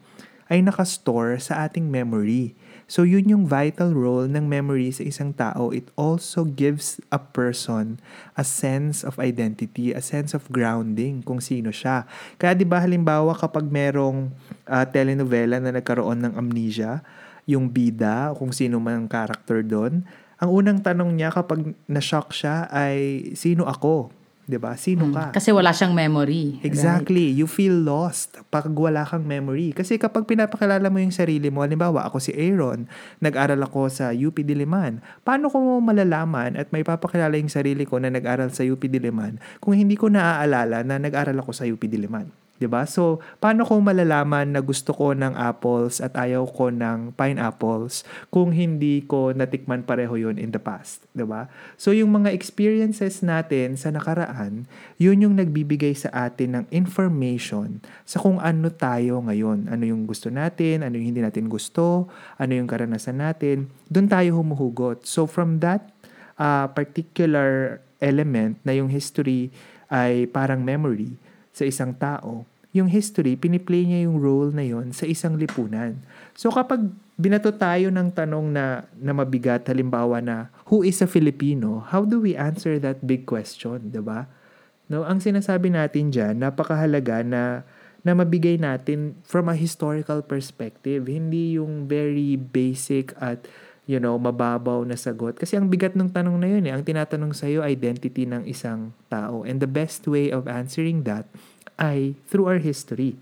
ay 0.52 0.60
nakastore 0.60 1.40
sa 1.40 1.64
ating 1.64 1.88
memory. 1.88 2.52
So 2.86 3.02
yun 3.02 3.26
yung 3.26 3.50
vital 3.50 3.90
role 3.90 4.30
ng 4.30 4.46
memory 4.46 4.94
sa 4.94 5.02
isang 5.02 5.34
tao. 5.34 5.74
It 5.74 5.90
also 5.98 6.46
gives 6.46 7.02
a 7.10 7.18
person 7.18 7.98
a 8.38 8.46
sense 8.46 9.02
of 9.02 9.18
identity, 9.18 9.90
a 9.90 9.98
sense 9.98 10.38
of 10.38 10.46
grounding 10.54 11.26
kung 11.26 11.42
sino 11.42 11.74
siya. 11.74 12.06
Kaya 12.38 12.54
'di 12.54 12.62
ba 12.62 12.78
halimbawa 12.78 13.34
kapag 13.34 13.66
merong 13.66 14.30
uh, 14.70 14.86
telenovela 14.86 15.58
na 15.58 15.74
nagkaroon 15.74 16.30
ng 16.30 16.34
amnesia, 16.38 17.02
yung 17.42 17.66
bida, 17.66 18.30
kung 18.38 18.54
sino 18.54 18.78
man 18.78 19.06
ang 19.06 19.08
character 19.10 19.66
doon, 19.66 20.06
ang 20.38 20.50
unang 20.54 20.78
tanong 20.78 21.10
niya 21.10 21.34
kapag 21.34 21.74
na-shock 21.90 22.30
siya 22.30 22.70
ay 22.70 23.32
sino 23.34 23.66
ako? 23.66 24.14
'Di 24.46 24.58
ba? 24.62 24.78
Sino 24.78 25.10
ka? 25.10 25.34
Kasi 25.34 25.50
wala 25.50 25.74
siyang 25.74 25.92
memory. 25.92 26.62
Exactly. 26.62 27.34
Right? 27.34 27.38
You 27.42 27.50
feel 27.50 27.74
lost 27.74 28.38
pag 28.48 28.70
wala 28.70 29.02
kang 29.02 29.26
memory. 29.26 29.74
Kasi 29.74 29.98
kapag 29.98 30.24
pinapakilala 30.24 30.86
mo 30.86 31.02
yung 31.02 31.12
sarili 31.12 31.50
mo, 31.50 31.66
halimbawa 31.66 32.06
ako 32.06 32.22
si 32.22 32.30
Aaron, 32.32 32.86
nag-aral 33.18 33.58
ako 33.66 33.90
sa 33.90 34.14
UP 34.14 34.38
Diliman. 34.40 35.02
Paano 35.26 35.50
ko 35.50 35.58
malalaman 35.82 36.54
at 36.54 36.70
may 36.70 36.86
papakilala 36.86 37.34
yung 37.36 37.50
sarili 37.50 37.84
ko 37.84 37.98
na 37.98 38.08
nag-aral 38.08 38.54
sa 38.54 38.62
UP 38.62 38.80
Diliman 38.86 39.42
kung 39.58 39.74
hindi 39.74 39.98
ko 39.98 40.06
naaalala 40.06 40.86
na 40.86 40.96
nag-aral 41.02 41.36
ako 41.42 41.50
sa 41.52 41.66
UP 41.66 41.82
Diliman? 41.82 42.45
Ba? 42.64 42.88
So, 42.88 43.20
paano 43.36 43.68
ko 43.68 43.76
malalaman 43.84 44.56
na 44.56 44.64
gusto 44.64 44.96
ko 44.96 45.12
ng 45.12 45.36
apples 45.36 46.00
at 46.00 46.16
ayaw 46.16 46.48
ko 46.48 46.72
ng 46.72 47.12
pineapples 47.12 48.08
kung 48.32 48.56
hindi 48.56 49.04
ko 49.04 49.36
natikman 49.36 49.84
pareho 49.84 50.16
'yon 50.16 50.40
in 50.40 50.56
the 50.56 50.60
past, 50.60 51.04
ba? 51.12 51.52
So, 51.76 51.92
yung 51.92 52.16
mga 52.16 52.32
experiences 52.32 53.20
natin 53.20 53.76
sa 53.76 53.92
nakaraan, 53.92 54.64
'yun 54.96 55.28
yung 55.28 55.36
nagbibigay 55.36 55.92
sa 55.92 56.08
atin 56.24 56.56
ng 56.56 56.64
information 56.72 57.84
sa 58.08 58.16
kung 58.16 58.40
ano 58.40 58.72
tayo 58.72 59.20
ngayon, 59.20 59.68
ano 59.68 59.84
yung 59.84 60.08
gusto 60.08 60.32
natin, 60.32 60.80
ano 60.80 60.96
yung 60.96 61.12
hindi 61.12 61.20
natin 61.20 61.52
gusto, 61.52 62.08
ano 62.40 62.52
yung 62.56 62.64
karanasan 62.64 63.20
natin, 63.20 63.68
doon 63.92 64.08
tayo 64.08 64.40
humuhugot. 64.40 65.04
So, 65.04 65.28
from 65.28 65.60
that 65.60 65.92
uh, 66.40 66.72
particular 66.72 67.80
element 68.00 68.60
na 68.64 68.76
yung 68.76 68.88
history 68.92 69.52
ay 69.88 70.28
parang 70.30 70.60
memory, 70.64 71.16
sa 71.56 71.64
isang 71.64 71.96
tao, 71.96 72.44
yung 72.76 72.92
history, 72.92 73.40
piniplay 73.40 73.88
niya 73.88 74.04
yung 74.04 74.20
role 74.20 74.52
na 74.52 74.60
yon 74.60 74.92
sa 74.92 75.08
isang 75.08 75.40
lipunan. 75.40 75.96
So 76.36 76.52
kapag 76.52 76.84
binato 77.16 77.48
tayo 77.56 77.88
ng 77.88 78.12
tanong 78.12 78.52
na, 78.52 78.84
na 79.00 79.16
mabigat, 79.16 79.64
halimbawa 79.64 80.20
na, 80.20 80.52
who 80.68 80.84
is 80.84 81.00
a 81.00 81.08
Filipino? 81.08 81.80
How 81.88 82.04
do 82.04 82.20
we 82.20 82.36
answer 82.36 82.76
that 82.76 83.00
big 83.00 83.24
question, 83.24 83.88
ba? 84.04 84.28
No, 84.92 85.08
ang 85.08 85.24
sinasabi 85.24 85.72
natin 85.72 86.12
diyan, 86.12 86.36
napakahalaga 86.36 87.24
na 87.24 87.64
na 88.06 88.14
mabigay 88.14 88.54
natin 88.54 89.18
from 89.26 89.50
a 89.50 89.58
historical 89.58 90.22
perspective, 90.22 91.10
hindi 91.10 91.58
yung 91.58 91.90
very 91.90 92.38
basic 92.38 93.10
at 93.18 93.50
you 93.86 94.02
know, 94.02 94.18
mababaw 94.18 94.82
na 94.82 94.98
sagot. 94.98 95.38
Kasi 95.38 95.54
ang 95.54 95.70
bigat 95.70 95.94
ng 95.94 96.10
tanong 96.10 96.36
na 96.42 96.50
yun 96.50 96.66
eh. 96.66 96.74
Ang 96.74 96.82
tinatanong 96.82 97.32
sa'yo, 97.32 97.62
identity 97.62 98.26
ng 98.26 98.42
isang 98.44 98.90
tao. 99.06 99.46
And 99.46 99.62
the 99.62 99.70
best 99.70 100.10
way 100.10 100.28
of 100.28 100.50
answering 100.50 101.06
that 101.06 101.30
ay 101.78 102.18
through 102.26 102.50
our 102.50 102.58
history. 102.58 103.14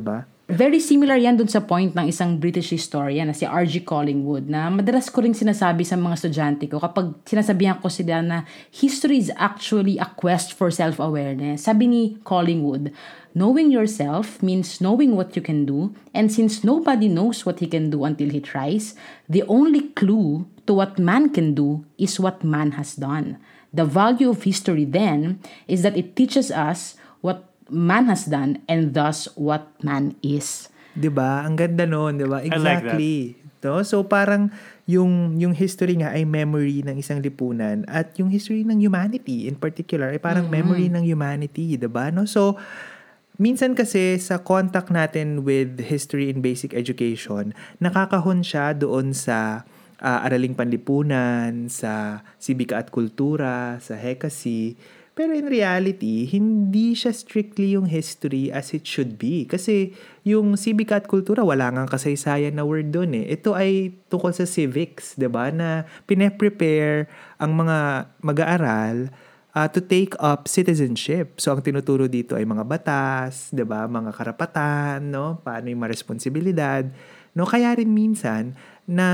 Ba? 0.00 0.24
Diba? 0.24 0.32
Very 0.52 0.84
similar 0.84 1.16
yan 1.16 1.40
dun 1.40 1.48
sa 1.48 1.64
point 1.64 1.96
ng 1.96 2.12
isang 2.12 2.36
British 2.36 2.76
historian 2.76 3.24
na 3.24 3.32
si 3.32 3.48
R.G. 3.48 3.88
Collingwood 3.88 4.52
na 4.52 4.68
madalas 4.68 5.08
ko 5.08 5.24
rin 5.24 5.32
sinasabi 5.32 5.80
sa 5.80 5.96
mga 5.96 6.18
estudyante 6.18 6.68
ko 6.68 6.76
kapag 6.76 7.14
sinasabihan 7.24 7.80
ko 7.80 7.88
sila 7.88 8.20
na 8.20 8.44
history 8.68 9.16
is 9.16 9.32
actually 9.40 9.96
a 9.96 10.04
quest 10.12 10.52
for 10.52 10.68
self-awareness. 10.68 11.64
Sabi 11.64 11.88
ni 11.88 12.02
Collingwood, 12.20 12.92
knowing 13.32 13.72
yourself 13.72 14.44
means 14.44 14.76
knowing 14.82 15.16
what 15.16 15.32
you 15.32 15.40
can 15.40 15.64
do 15.64 15.96
and 16.12 16.28
since 16.28 16.60
nobody 16.60 17.08
knows 17.08 17.48
what 17.48 17.64
he 17.64 17.68
can 17.70 17.88
do 17.88 18.04
until 18.04 18.28
he 18.28 18.42
tries, 18.42 18.92
the 19.32 19.46
only 19.48 19.88
clue 19.96 20.44
to 20.68 20.76
what 20.76 21.00
man 21.00 21.32
can 21.32 21.56
do 21.56 21.86
is 21.96 22.20
what 22.20 22.44
man 22.44 22.76
has 22.76 22.92
done. 22.92 23.40
The 23.72 23.88
value 23.88 24.28
of 24.28 24.44
history 24.44 24.84
then 24.84 25.40
is 25.64 25.80
that 25.80 25.96
it 25.96 26.12
teaches 26.12 26.52
us 26.52 27.00
what 27.24 27.51
man 27.70 28.10
has 28.10 28.26
done 28.26 28.62
and 28.66 28.94
thus 28.96 29.30
what 29.38 29.70
man 29.84 30.16
is. 30.24 30.72
'Di 30.96 31.08
ba? 31.08 31.44
Ang 31.44 31.56
ganda 31.56 31.84
noon, 31.84 32.18
'di 32.20 32.26
ba? 32.28 32.38
Exactly. 32.42 33.36
Like 33.36 33.64
no? 33.64 33.80
So 33.86 34.04
parang 34.04 34.50
yung 34.84 35.38
yung 35.38 35.54
history 35.54 35.96
nga 36.02 36.12
ay 36.12 36.26
memory 36.26 36.82
ng 36.82 36.98
isang 36.98 37.22
lipunan 37.22 37.86
at 37.86 38.12
yung 38.18 38.28
history 38.28 38.66
ng 38.66 38.82
humanity 38.82 39.46
in 39.46 39.54
particular 39.54 40.10
ay 40.10 40.18
parang 40.18 40.50
mm-hmm. 40.50 40.58
memory 40.58 40.86
ng 40.90 41.04
humanity, 41.06 41.78
'di 41.78 41.88
ba? 41.88 42.10
No? 42.10 42.26
So 42.26 42.58
minsan 43.40 43.72
kasi 43.72 44.20
sa 44.20 44.42
contact 44.42 44.92
natin 44.92 45.46
with 45.46 45.80
history 45.80 46.28
in 46.28 46.44
basic 46.44 46.76
education, 46.76 47.56
nakakahon 47.80 48.44
siya 48.44 48.76
doon 48.76 49.16
sa 49.16 49.64
uh, 50.02 50.18
araling 50.26 50.52
panlipunan, 50.58 51.70
sa 51.70 52.20
sibika 52.36 52.82
at 52.82 52.90
kultura, 52.90 53.78
sa 53.78 53.94
hekasi, 53.94 54.76
pero 55.12 55.36
in 55.36 55.44
reality, 55.44 56.24
hindi 56.24 56.96
siya 56.96 57.12
strictly 57.12 57.76
yung 57.76 57.84
history 57.84 58.48
as 58.48 58.72
it 58.72 58.88
should 58.88 59.20
be. 59.20 59.44
Kasi 59.44 59.92
yung 60.24 60.56
sibika 60.56 60.96
at 60.96 61.04
kultura, 61.04 61.44
wala 61.44 61.68
nga 61.68 61.84
kasaysayan 61.84 62.56
na 62.56 62.64
word 62.64 62.88
doon 62.88 63.20
eh. 63.20 63.28
Ito 63.36 63.52
ay 63.52 63.92
tungkol 64.08 64.32
sa 64.32 64.48
civics, 64.48 65.20
ba 65.20 65.52
Na 65.52 65.84
pine-prepare 66.08 67.12
ang 67.36 67.52
mga 67.52 68.08
mag-aaral 68.24 69.12
uh, 69.52 69.68
to 69.68 69.84
take 69.84 70.16
up 70.16 70.48
citizenship. 70.48 71.36
So 71.36 71.52
ang 71.52 71.60
tinuturo 71.60 72.08
dito 72.08 72.32
ay 72.32 72.48
mga 72.48 72.64
batas, 72.64 73.52
ba 73.52 73.84
Mga 73.84 74.16
karapatan, 74.16 75.12
no? 75.12 75.44
Paano 75.44 75.68
yung 75.68 75.84
responsibilidad. 75.84 76.88
No, 77.36 77.44
kaya 77.44 77.76
rin 77.76 77.92
minsan 77.92 78.56
na 78.88 79.08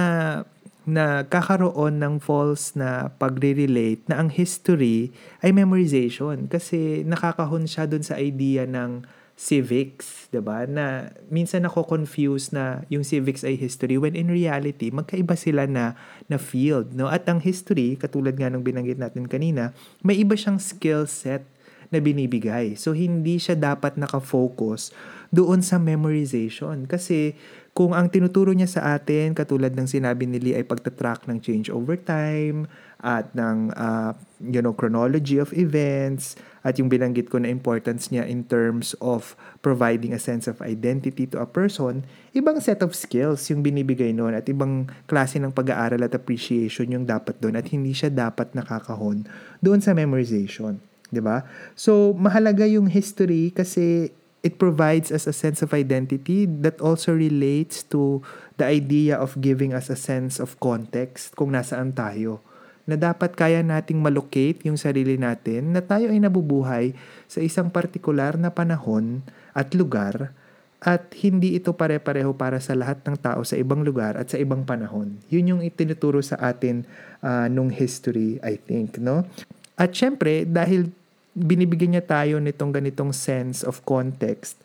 na 0.89 1.29
kakaroon 1.29 2.01
ng 2.01 2.17
false 2.17 2.73
na 2.73 3.13
pagre-relate 3.21 4.09
na 4.09 4.25
ang 4.25 4.33
history 4.33 5.13
ay 5.45 5.53
memorization 5.53 6.49
kasi 6.49 7.05
nakakahon 7.05 7.69
siya 7.69 7.85
dun 7.85 8.01
sa 8.01 8.17
idea 8.17 8.65
ng 8.65 9.05
civics, 9.39 10.27
'di 10.35 10.43
ba? 10.43 10.67
Na 10.67 11.15
minsan 11.31 11.63
ako 11.63 11.87
confused 11.87 12.51
na 12.51 12.83
yung 12.91 13.07
civics 13.07 13.47
ay 13.47 13.55
history 13.55 13.95
when 13.95 14.19
in 14.19 14.27
reality 14.27 14.91
magkaiba 14.91 15.39
sila 15.39 15.69
na 15.71 15.95
na 16.27 16.43
field, 16.43 16.91
no? 16.97 17.07
At 17.07 17.29
ang 17.31 17.39
history, 17.39 17.95
katulad 17.95 18.35
nga 18.35 18.51
ng 18.51 18.67
binanggit 18.67 18.99
natin 18.99 19.31
kanina, 19.31 19.71
may 20.03 20.19
iba 20.19 20.35
siyang 20.35 20.59
skill 20.59 21.07
set 21.07 21.47
na 21.89 22.03
binibigay. 22.03 22.75
So 22.75 22.93
hindi 22.93 23.39
siya 23.41 23.57
dapat 23.57 23.97
naka-focus 23.97 24.93
doon 25.29 25.61
sa 25.61 25.77
memorization 25.77 26.89
kasi 26.89 27.37
kung 27.79 27.95
ang 27.95 28.11
tinuturo 28.11 28.51
niya 28.51 28.67
sa 28.67 28.99
atin, 28.99 29.39
katulad 29.39 29.71
ng 29.71 29.87
sinabi 29.87 30.27
ni 30.27 30.43
Lee, 30.43 30.59
ay 30.59 30.67
pagtatrack 30.67 31.31
ng 31.31 31.39
change 31.39 31.71
over 31.71 31.95
time, 31.95 32.67
at 32.99 33.31
ng 33.39 33.71
uh, 33.79 34.11
you 34.43 34.59
know, 34.59 34.75
chronology 34.75 35.39
of 35.39 35.55
events, 35.55 36.35
at 36.67 36.75
yung 36.83 36.91
binanggit 36.91 37.31
ko 37.31 37.39
na 37.39 37.47
importance 37.47 38.11
niya 38.11 38.27
in 38.27 38.43
terms 38.43 38.99
of 38.99 39.39
providing 39.63 40.11
a 40.11 40.19
sense 40.19 40.51
of 40.51 40.59
identity 40.59 41.23
to 41.31 41.39
a 41.39 41.47
person, 41.47 42.03
ibang 42.35 42.59
set 42.59 42.83
of 42.83 42.99
skills 42.99 43.47
yung 43.47 43.63
binibigay 43.63 44.11
noon 44.11 44.35
at 44.35 44.51
ibang 44.51 44.91
klase 45.07 45.39
ng 45.39 45.55
pag-aaral 45.55 46.03
at 46.03 46.19
appreciation 46.19 46.91
yung 46.91 47.07
dapat 47.07 47.39
doon 47.39 47.55
at 47.55 47.71
hindi 47.71 47.95
siya 47.95 48.11
dapat 48.11 48.59
nakakahon 48.59 49.23
doon 49.63 49.79
sa 49.79 49.95
memorization. 49.95 50.83
'di 51.09 51.23
ba? 51.25 51.47
So 51.73 52.13
mahalaga 52.13 52.69
yung 52.69 52.91
history 52.91 53.55
kasi 53.55 54.13
it 54.43 54.57
provides 54.57 55.11
us 55.11 55.27
a 55.27 55.35
sense 55.35 55.61
of 55.63 55.75
identity 55.75 56.47
that 56.47 56.79
also 56.79 57.11
relates 57.15 57.83
to 57.91 58.23
the 58.57 58.67
idea 58.67 59.19
of 59.19 59.39
giving 59.43 59.75
us 59.75 59.91
a 59.91 59.99
sense 59.99 60.39
of 60.39 60.59
context 60.63 61.35
kung 61.35 61.55
nasaan 61.55 61.95
tayo. 61.95 62.43
Na 62.89 62.97
dapat 62.97 63.37
kaya 63.37 63.61
nating 63.61 64.01
malocate 64.01 64.65
yung 64.65 64.81
sarili 64.81 65.21
natin 65.21 65.77
na 65.77 65.85
tayo 65.85 66.09
ay 66.09 66.23
nabubuhay 66.23 66.97
sa 67.29 67.45
isang 67.45 67.69
partikular 67.69 68.41
na 68.41 68.49
panahon 68.49 69.21
at 69.53 69.77
lugar 69.77 70.33
at 70.79 71.11
hindi 71.19 71.59
ito 71.59 71.75
pare-pareho 71.75 72.31
para 72.39 72.63
sa 72.63 72.73
lahat 72.79 73.03
ng 73.03 73.19
tao 73.19 73.43
sa 73.43 73.59
ibang 73.59 73.83
lugar 73.83 74.15
at 74.15 74.31
sa 74.31 74.39
ibang 74.39 74.63
panahon. 74.63 75.19
Yun 75.27 75.59
yung 75.59 75.63
itinuturo 75.67 76.23
sa 76.23 76.39
atin 76.39 76.87
uh, 77.19 77.51
nung 77.51 77.69
history, 77.69 78.39
I 78.47 78.57
think, 78.57 79.03
no? 79.03 79.27
At 79.75 79.91
syempre, 79.95 80.47
dahil 80.47 80.95
binibigyan 81.39 81.97
niya 81.97 82.05
tayo 82.05 82.43
nitong 82.43 82.75
ganitong 82.75 83.15
sense 83.15 83.63
of 83.63 83.81
context, 83.87 84.59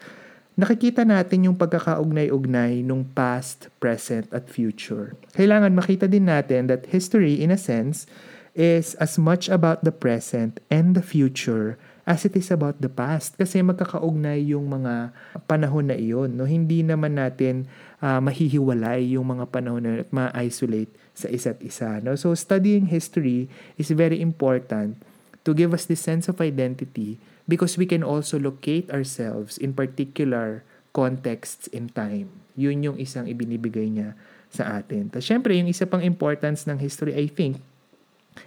nakikita 0.54 1.02
natin 1.06 1.50
yung 1.50 1.58
pagkakaugnay-ugnay 1.58 2.86
nung 2.86 3.06
past, 3.14 3.70
present, 3.82 4.30
at 4.30 4.50
future. 4.50 5.18
Kailangan 5.34 5.74
makita 5.74 6.06
din 6.06 6.30
natin 6.30 6.70
that 6.70 6.90
history, 6.94 7.42
in 7.42 7.50
a 7.50 7.58
sense, 7.58 8.06
is 8.54 8.94
as 9.02 9.18
much 9.18 9.50
about 9.50 9.82
the 9.82 9.94
present 9.94 10.62
and 10.70 10.94
the 10.94 11.02
future 11.02 11.78
as 12.06 12.28
it 12.28 12.36
is 12.36 12.52
about 12.54 12.78
the 12.84 12.92
past. 12.92 13.34
Kasi 13.40 13.66
magkakaugnay 13.66 14.54
yung 14.54 14.70
mga 14.70 15.10
panahon 15.50 15.90
na 15.90 15.98
iyon 15.98 16.38
no? 16.38 16.46
Hindi 16.46 16.86
naman 16.86 17.18
natin 17.18 17.66
uh, 18.04 18.22
mahihiwalay 18.22 19.18
yung 19.18 19.26
mga 19.26 19.50
panahon 19.50 19.82
na 19.82 19.92
at 20.06 20.10
ma-isolate 20.14 20.92
sa 21.18 21.32
isa't 21.32 21.64
isa 21.66 21.98
no? 22.04 22.14
So 22.14 22.36
studying 22.38 22.92
history 22.94 23.50
is 23.80 23.90
very 23.90 24.22
important 24.22 25.00
to 25.44 25.52
give 25.52 25.76
us 25.76 25.86
this 25.86 26.00
sense 26.00 26.32
of 26.32 26.40
identity 26.40 27.20
because 27.48 27.76
we 27.76 27.86
can 27.86 28.04
also 28.04 28.40
locate 28.40 28.90
ourselves 28.92 29.60
in 29.60 29.76
particular 29.76 30.64
contexts 30.96 31.68
in 31.72 31.92
time. 31.92 32.32
Yun 32.56 32.86
yung 32.86 32.98
isang 33.02 33.28
ibinibigay 33.28 33.90
niya 33.92 34.16
sa 34.54 34.80
atin. 34.80 35.10
Tapos 35.10 35.26
syempre, 35.26 35.58
yung 35.58 35.68
isa 35.68 35.90
pang 35.90 36.06
importance 36.06 36.70
ng 36.70 36.78
history, 36.78 37.18
I 37.18 37.26
think, 37.28 37.60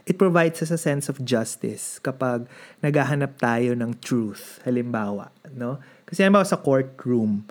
it 0.06 0.16
provides 0.16 0.62
us 0.62 0.70
a 0.70 0.78
sense 0.78 1.10
of 1.10 1.22
justice 1.26 1.98
kapag 1.98 2.46
naghahanap 2.80 3.38
tayo 3.38 3.74
ng 3.74 3.98
truth. 3.98 4.62
Halimbawa, 4.62 5.34
no? 5.54 5.82
Kasi 6.06 6.22
halimbawa 6.22 6.46
sa 6.46 6.62
courtroom, 6.62 7.42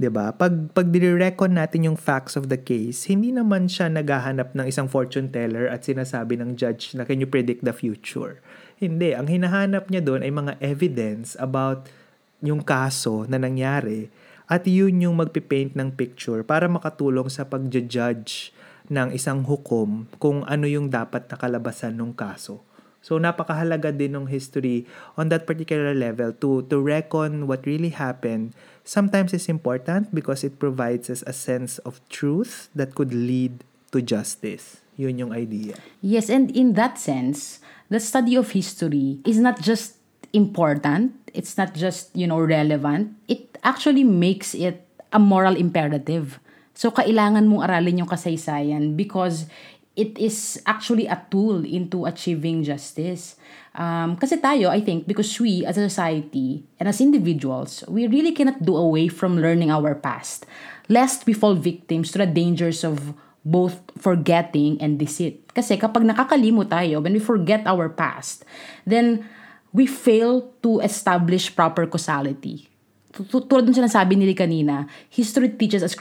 'di 0.00 0.10
ba? 0.10 0.32
Pag 0.34 0.72
pag 0.72 0.88
dire-reckon 0.88 1.54
natin 1.54 1.92
yung 1.92 1.98
facts 2.00 2.34
of 2.34 2.48
the 2.48 2.56
case, 2.56 3.06
hindi 3.06 3.30
naman 3.30 3.68
siya 3.68 3.92
naghahanap 3.92 4.56
ng 4.56 4.66
isang 4.66 4.88
fortune 4.88 5.28
teller 5.28 5.68
at 5.68 5.84
sinasabi 5.84 6.40
ng 6.40 6.56
judge 6.56 6.96
na 6.96 7.04
can 7.04 7.20
you 7.20 7.28
predict 7.28 7.62
the 7.62 7.76
future. 7.76 8.40
Hindi. 8.80 9.12
Ang 9.12 9.28
hinahanap 9.28 9.92
niya 9.92 10.00
doon 10.00 10.24
ay 10.24 10.32
mga 10.32 10.56
evidence 10.64 11.36
about 11.36 11.92
yung 12.40 12.64
kaso 12.64 13.28
na 13.28 13.36
nangyari 13.36 14.08
at 14.48 14.64
yun 14.64 15.04
yung 15.04 15.20
magpipaint 15.20 15.76
ng 15.76 15.92
picture 15.92 16.40
para 16.40 16.64
makatulong 16.64 17.28
sa 17.28 17.44
pagja-judge 17.44 18.56
ng 18.88 19.12
isang 19.12 19.44
hukom 19.44 20.08
kung 20.16 20.42
ano 20.48 20.64
yung 20.64 20.88
dapat 20.88 21.28
na 21.28 21.36
kalabasan 21.36 21.92
ng 21.92 22.16
kaso. 22.16 22.64
So 23.04 23.20
napakahalaga 23.20 23.92
din 23.92 24.16
ng 24.16 24.32
history 24.32 24.88
on 25.12 25.28
that 25.28 25.44
particular 25.44 25.92
level 25.92 26.32
to 26.40 26.64
to 26.68 26.80
reckon 26.80 27.44
what 27.44 27.68
really 27.68 27.92
happened. 27.92 28.56
Sometimes 28.84 29.36
it's 29.36 29.52
important 29.52 30.12
because 30.16 30.40
it 30.40 30.56
provides 30.56 31.12
us 31.12 31.20
a 31.28 31.36
sense 31.36 31.76
of 31.84 32.00
truth 32.08 32.72
that 32.72 32.96
could 32.96 33.12
lead 33.12 33.60
to 33.92 34.00
justice. 34.00 34.80
Yun 35.00 35.16
yung 35.16 35.32
idea. 35.32 35.80
Yes, 36.04 36.28
and 36.28 36.52
in 36.52 36.76
that 36.76 37.00
sense, 37.00 37.64
the 37.90 38.00
study 38.00 38.38
of 38.38 38.50
history 38.54 39.18
is 39.26 39.38
not 39.38 39.60
just 39.60 39.98
important, 40.32 41.12
it's 41.34 41.58
not 41.58 41.74
just, 41.74 42.14
you 42.14 42.26
know, 42.26 42.40
relevant. 42.40 43.18
It 43.28 43.58
actually 43.62 44.04
makes 44.04 44.54
it 44.54 44.86
a 45.12 45.18
moral 45.18 45.58
imperative. 45.58 46.38
So 46.74 46.90
kailangan 46.94 47.50
mong 47.50 47.66
aralin 47.66 48.00
yung 48.00 48.08
kasaysayan 48.08 48.96
because 48.96 49.50
it 49.98 50.16
is 50.16 50.62
actually 50.64 51.10
a 51.10 51.18
tool 51.28 51.66
into 51.66 52.06
achieving 52.06 52.62
justice. 52.62 53.34
Um, 53.74 54.16
kasi 54.16 54.38
tayo, 54.38 54.70
I 54.70 54.80
think, 54.80 55.06
because 55.06 55.28
we 55.42 55.66
as 55.66 55.76
a 55.76 55.84
society 55.86 56.62
and 56.78 56.88
as 56.88 57.02
individuals, 57.02 57.82
we 57.90 58.06
really 58.06 58.32
cannot 58.32 58.62
do 58.62 58.78
away 58.78 59.10
from 59.10 59.42
learning 59.42 59.70
our 59.70 59.94
past, 59.98 60.46
lest 60.88 61.26
we 61.26 61.34
fall 61.34 61.54
victims 61.54 62.14
to 62.14 62.18
the 62.22 62.26
dangers 62.26 62.86
of 62.86 63.14
both 63.44 63.80
forgetting 63.96 64.76
and 64.80 65.00
deceit. 65.00 65.48
Kasi 65.52 65.80
kapag 65.80 66.04
nakakalimot 66.04 66.68
tayo, 66.68 67.00
when 67.00 67.16
we 67.16 67.22
forget 67.22 67.64
our 67.64 67.88
past, 67.88 68.44
then 68.84 69.24
we 69.72 69.86
fail 69.88 70.50
to 70.60 70.80
establish 70.84 71.48
proper 71.54 71.86
causality. 71.88 72.68
Tulad 73.10 73.66
ng 73.66 73.74
sinasabi 73.74 74.14
nila 74.14 74.34
kanina, 74.38 74.74
history 75.10 75.50
teaches 75.50 75.82
us 75.82 75.98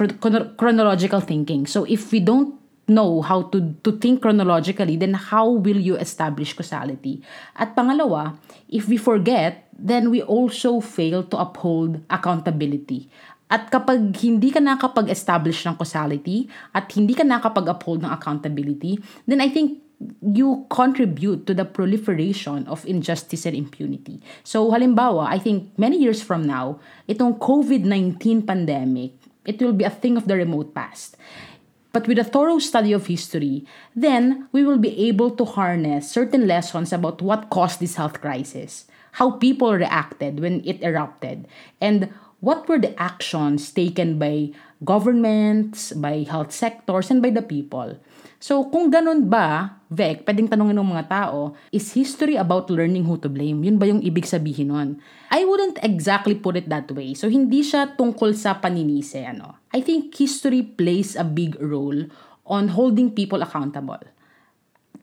chronological 0.59 1.21
thinking. 1.23 1.65
So 1.65 1.87
if 1.89 2.13
we 2.13 2.21
don't 2.21 2.59
know 2.89 3.21
how 3.21 3.45
to 3.53 3.73
to 3.85 3.93
think 4.01 4.25
chronologically, 4.25 4.97
then 4.97 5.13
how 5.13 5.45
will 5.45 5.77
you 5.77 5.95
establish 5.97 6.57
causality? 6.57 7.21
At 7.55 7.77
pangalawa, 7.77 8.37
if 8.67 8.89
we 8.89 8.97
forget, 8.97 9.69
then 9.73 10.09
we 10.09 10.25
also 10.25 10.81
fail 10.81 11.23
to 11.29 11.37
uphold 11.37 12.01
accountability. 12.09 13.07
At 13.49 13.73
kapag 13.73 14.13
hindi 14.21 14.53
ka 14.53 14.61
nakapag-establish 14.61 15.65
ng 15.65 15.73
causality 15.73 16.45
at 16.69 16.85
hindi 16.93 17.17
ka 17.17 17.25
nakapag-uphold 17.25 18.05
ng 18.05 18.13
accountability, 18.13 19.01
then 19.25 19.41
I 19.41 19.49
think 19.49 19.81
you 20.21 20.69
contribute 20.69 21.43
to 21.49 21.53
the 21.57 21.65
proliferation 21.65 22.63
of 22.69 22.85
injustice 22.85 23.49
and 23.49 23.57
impunity. 23.57 24.21
So 24.45 24.71
halimbawa, 24.71 25.27
I 25.27 25.39
think 25.41 25.73
many 25.75 25.99
years 25.99 26.21
from 26.21 26.47
now, 26.47 26.79
itong 27.09 27.41
COVID-19 27.41 28.47
pandemic, 28.47 29.17
it 29.43 29.59
will 29.59 29.73
be 29.73 29.83
a 29.83 29.91
thing 29.91 30.15
of 30.15 30.29
the 30.29 30.37
remote 30.37 30.73
past. 30.77 31.17
But 31.91 32.07
with 32.07 32.21
a 32.21 32.23
thorough 32.23 32.61
study 32.61 32.93
of 32.93 33.09
history, 33.09 33.65
then 33.97 34.47
we 34.53 34.63
will 34.63 34.77
be 34.77 34.93
able 35.09 35.33
to 35.41 35.43
harness 35.43 36.05
certain 36.05 36.45
lessons 36.45 36.93
about 36.93 37.21
what 37.21 37.49
caused 37.49 37.81
this 37.81 37.97
health 37.97 38.21
crisis, 38.21 38.85
how 39.17 39.41
people 39.41 39.73
reacted 39.73 40.39
when 40.39 40.61
it 40.63 40.79
erupted, 40.85 41.49
and 41.81 42.13
what 42.39 42.67
were 42.67 42.79
the 42.79 42.95
actions 42.99 43.71
taken 43.71 44.19
by 44.19 44.51
governments, 44.83 45.91
by 45.91 46.23
health 46.23 46.55
sectors, 46.55 47.11
and 47.11 47.19
by 47.19 47.29
the 47.29 47.43
people. 47.43 47.99
So, 48.39 48.71
kung 48.71 48.87
ganun 48.87 49.27
ba, 49.27 49.75
Vec, 49.91 50.23
pwedeng 50.23 50.47
tanongin 50.47 50.79
ng 50.79 50.95
mga 50.95 51.11
tao, 51.11 51.57
is 51.75 51.91
history 51.91 52.39
about 52.39 52.71
learning 52.71 53.03
who 53.03 53.19
to 53.19 53.27
blame? 53.27 53.59
Yun 53.67 53.75
ba 53.75 53.89
yung 53.89 53.99
ibig 53.99 54.23
sabihin 54.23 54.71
nun? 54.71 54.89
I 55.27 55.43
wouldn't 55.43 55.81
exactly 55.83 56.37
put 56.37 56.55
it 56.55 56.71
that 56.71 56.87
way. 56.95 57.11
So, 57.17 57.27
hindi 57.27 57.59
siya 57.59 57.99
tungkol 57.99 58.31
sa 58.31 58.55
paninise. 58.55 59.19
Ano. 59.27 59.59
I 59.75 59.83
think 59.83 60.15
history 60.15 60.63
plays 60.63 61.19
a 61.19 61.27
big 61.27 61.59
role 61.59 62.07
on 62.47 62.71
holding 62.71 63.11
people 63.11 63.43
accountable. 63.43 63.99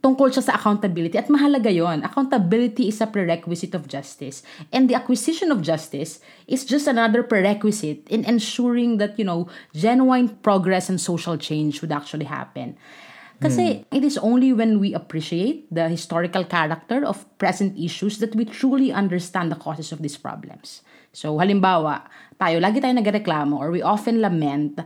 Tungkol 0.07 0.31
siya 0.31 0.47
sa 0.47 0.55
accountability. 0.55 1.19
At 1.19 1.27
mahalaga 1.27 1.66
yon. 1.66 2.07
Accountability 2.07 2.87
is 2.87 3.03
a 3.03 3.11
prerequisite 3.11 3.75
of 3.75 3.90
justice. 3.90 4.47
And 4.71 4.87
the 4.87 4.95
acquisition 4.95 5.51
of 5.51 5.66
justice 5.66 6.23
is 6.47 6.62
just 6.62 6.87
another 6.87 7.27
prerequisite 7.27 8.07
in 8.07 8.23
ensuring 8.23 9.03
that, 9.03 9.19
you 9.19 9.27
know, 9.27 9.51
genuine 9.75 10.31
progress 10.47 10.87
and 10.87 11.03
social 11.03 11.35
change 11.35 11.83
would 11.83 11.90
actually 11.90 12.31
happen. 12.31 12.79
Kasi 13.42 13.83
mm. 13.83 13.90
it 13.90 14.07
is 14.07 14.14
only 14.23 14.55
when 14.55 14.79
we 14.79 14.95
appreciate 14.95 15.66
the 15.75 15.90
historical 15.90 16.47
character 16.47 17.03
of 17.03 17.27
present 17.42 17.75
issues 17.75 18.23
that 18.23 18.38
we 18.38 18.47
truly 18.47 18.95
understand 18.95 19.51
the 19.51 19.59
causes 19.59 19.90
of 19.90 20.01
these 20.07 20.16
problems. 20.16 20.87
So, 21.11 21.37
halimbawa, 21.37 22.07
tayo, 22.38 22.62
lagi 22.62 22.79
tayo 22.81 22.95
nagreklamo 22.95 23.59
or 23.59 23.75
we 23.75 23.83
often 23.83 24.23
lament 24.23 24.81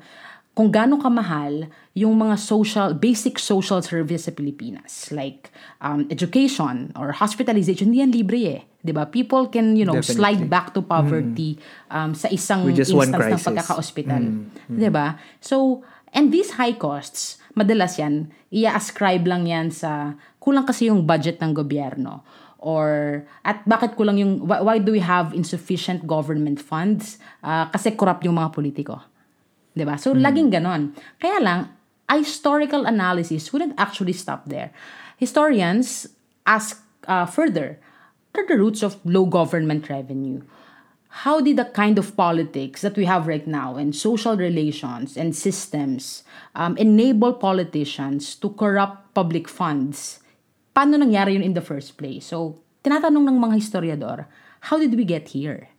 kung 0.54 0.68
gaano 0.68 0.98
kamahal 0.98 1.70
yung 1.94 2.18
mga 2.18 2.36
social, 2.36 2.92
basic 2.92 3.38
social 3.38 3.80
services 3.80 4.28
sa 4.28 4.32
Pilipinas. 4.34 5.08
Like 5.14 5.48
um, 5.78 6.06
education 6.10 6.90
or 6.98 7.14
hospitalization, 7.14 7.90
hindi 7.90 8.02
yan 8.02 8.12
libre 8.12 8.42
eh. 8.46 8.62
'di 8.80 8.92
ba? 8.96 9.06
People 9.08 9.48
can, 9.52 9.76
you 9.76 9.84
know, 9.84 9.96
Definitely. 9.96 10.18
slide 10.18 10.44
back 10.48 10.72
to 10.72 10.80
poverty 10.80 11.60
mm. 11.60 11.92
um, 11.92 12.10
sa 12.16 12.28
isang 12.32 12.66
instance 12.66 12.90
ng 12.96 13.44
pagkaka-hospital. 13.44 14.22
Mm. 14.24 14.40
Mm. 14.72 14.78
'Di 14.80 14.90
ba? 14.90 15.20
So, 15.38 15.84
and 16.16 16.32
these 16.32 16.56
high 16.56 16.74
costs, 16.74 17.38
madalas 17.54 18.00
yan, 18.00 18.32
i-ascribe 18.50 19.24
lang 19.28 19.46
yan 19.46 19.70
sa 19.70 20.16
kulang 20.40 20.64
kasi 20.64 20.88
yung 20.88 21.04
budget 21.04 21.38
ng 21.38 21.52
gobyerno 21.52 22.24
or 22.60 23.24
at 23.40 23.64
bakit 23.64 23.96
kulang 23.96 24.20
yung 24.20 24.44
why, 24.44 24.60
why 24.60 24.76
do 24.76 24.92
we 24.92 25.00
have 25.00 25.32
insufficient 25.32 26.04
government 26.04 26.60
funds 26.60 27.16
uh, 27.40 27.64
kasi 27.72 27.96
corrupt 27.96 28.20
yung 28.20 28.36
mga 28.36 28.52
politiko 28.52 29.00
'di 29.80 29.88
ba 29.88 29.96
so 29.96 30.12
mm. 30.12 30.20
laging 30.20 30.52
ganon 30.52 30.92
kaya 31.16 31.40
lang 31.40 31.72
a 32.12 32.20
historical 32.20 32.84
analysis 32.84 33.48
wouldn't 33.48 33.72
actually 33.80 34.12
stop 34.12 34.44
there 34.44 34.68
historians 35.16 36.04
ask 36.44 36.84
uh, 37.08 37.24
further 37.24 37.80
what 38.30 38.44
are 38.44 38.48
the 38.52 38.60
roots 38.60 38.84
of 38.84 39.00
low 39.08 39.24
government 39.24 39.88
revenue 39.88 40.44
how 41.26 41.40
did 41.40 41.58
the 41.58 41.66
kind 41.66 41.98
of 41.98 42.14
politics 42.14 42.82
that 42.82 42.94
we 42.94 43.04
have 43.04 43.26
right 43.26 43.46
now 43.46 43.74
and 43.74 43.96
social 43.96 44.36
relations 44.36 45.16
and 45.16 45.34
systems 45.34 46.22
um, 46.54 46.76
enable 46.78 47.34
politicians 47.34 48.36
to 48.38 48.50
corrupt 48.54 49.10
public 49.12 49.50
funds? 49.50 50.22
Paano 50.70 51.02
nangyari 51.02 51.34
yun 51.34 51.42
in 51.42 51.58
the 51.58 51.66
first 51.66 51.98
place? 51.98 52.30
So, 52.30 52.62
tinatanong 52.86 53.26
ng 53.26 53.38
mga 53.42 53.58
historiador, 53.58 54.30
how 54.70 54.78
did 54.78 54.94
we 54.94 55.02
get 55.02 55.34
here? 55.34 55.74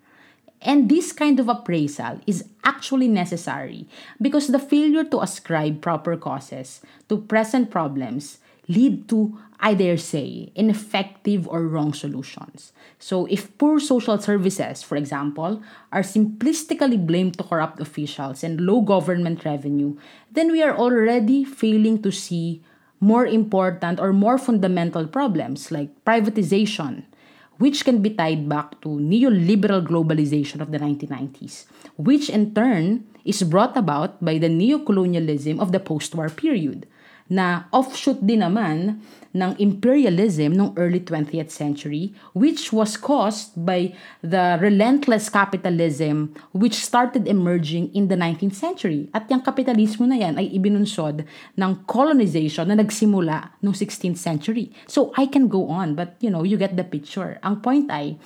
And 0.61 0.89
this 0.89 1.11
kind 1.11 1.39
of 1.39 1.49
appraisal 1.49 2.21
is 2.27 2.45
actually 2.63 3.07
necessary 3.07 3.87
because 4.21 4.47
the 4.47 4.59
failure 4.59 5.03
to 5.05 5.21
ascribe 5.21 5.81
proper 5.81 6.15
causes 6.15 6.81
to 7.09 7.17
present 7.17 7.71
problems 7.71 8.37
lead 8.67 9.09
to, 9.09 9.37
I 9.59 9.73
dare 9.73 9.97
say, 9.97 10.51
ineffective 10.55 11.47
or 11.47 11.67
wrong 11.67 11.93
solutions. 11.93 12.73
So, 12.99 13.25
if 13.25 13.57
poor 13.57 13.79
social 13.79 14.17
services, 14.19 14.83
for 14.83 14.95
example, 14.95 15.61
are 15.91 16.05
simplistically 16.05 16.95
blamed 16.95 17.37
to 17.37 17.43
corrupt 17.43 17.81
officials 17.81 18.43
and 18.43 18.61
low 18.61 18.81
government 18.81 19.43
revenue, 19.43 19.97
then 20.31 20.51
we 20.51 20.61
are 20.61 20.77
already 20.77 21.43
failing 21.43 22.01
to 22.03 22.11
see 22.11 22.61
more 23.01 23.25
important 23.25 23.99
or 23.99 24.13
more 24.13 24.37
fundamental 24.37 25.07
problems 25.07 25.71
like 25.71 25.89
privatization, 26.05 27.03
which 27.57 27.83
can 27.85 28.01
be 28.01 28.11
tied 28.11 28.47
back 28.47 28.79
to 28.81 28.89
neoliberal 28.89 29.85
globalization 29.85 30.61
of 30.61 30.71
the 30.71 30.79
1990s, 30.79 31.65
which 31.97 32.29
in 32.29 32.53
turn 32.53 33.05
is 33.25 33.43
brought 33.43 33.77
about 33.77 34.23
by 34.23 34.37
the 34.37 34.49
neocolonialism 34.49 35.59
of 35.59 35.71
the 35.71 35.79
post 35.79 36.15
war 36.15 36.29
period 36.29 36.87
na 37.31 37.71
offshoot 37.71 38.19
din 38.19 38.43
naman 38.43 38.99
ng 39.31 39.55
imperialism 39.63 40.51
ng 40.51 40.75
early 40.75 40.99
20th 40.99 41.47
century 41.47 42.11
which 42.35 42.75
was 42.75 42.99
caused 42.99 43.55
by 43.55 43.95
the 44.19 44.59
relentless 44.59 45.31
capitalism 45.31 46.35
which 46.51 46.75
started 46.75 47.31
emerging 47.31 47.87
in 47.95 48.11
the 48.11 48.19
19th 48.19 48.59
century. 48.59 49.07
At 49.15 49.31
yung 49.31 49.39
kapitalismo 49.39 50.03
na 50.03 50.19
yan 50.19 50.35
ay 50.35 50.51
ibinunsod 50.51 51.23
ng 51.55 51.71
colonization 51.87 52.67
na 52.67 52.75
nagsimula 52.75 53.55
noong 53.63 53.77
16th 53.79 54.19
century. 54.19 54.75
So 54.91 55.15
I 55.15 55.31
can 55.31 55.47
go 55.47 55.71
on 55.71 55.95
but 55.95 56.19
you 56.19 56.27
know, 56.27 56.43
you 56.43 56.59
get 56.59 56.75
the 56.75 56.83
picture. 56.83 57.39
Ang 57.47 57.63
point 57.63 57.87
ay 57.87 58.19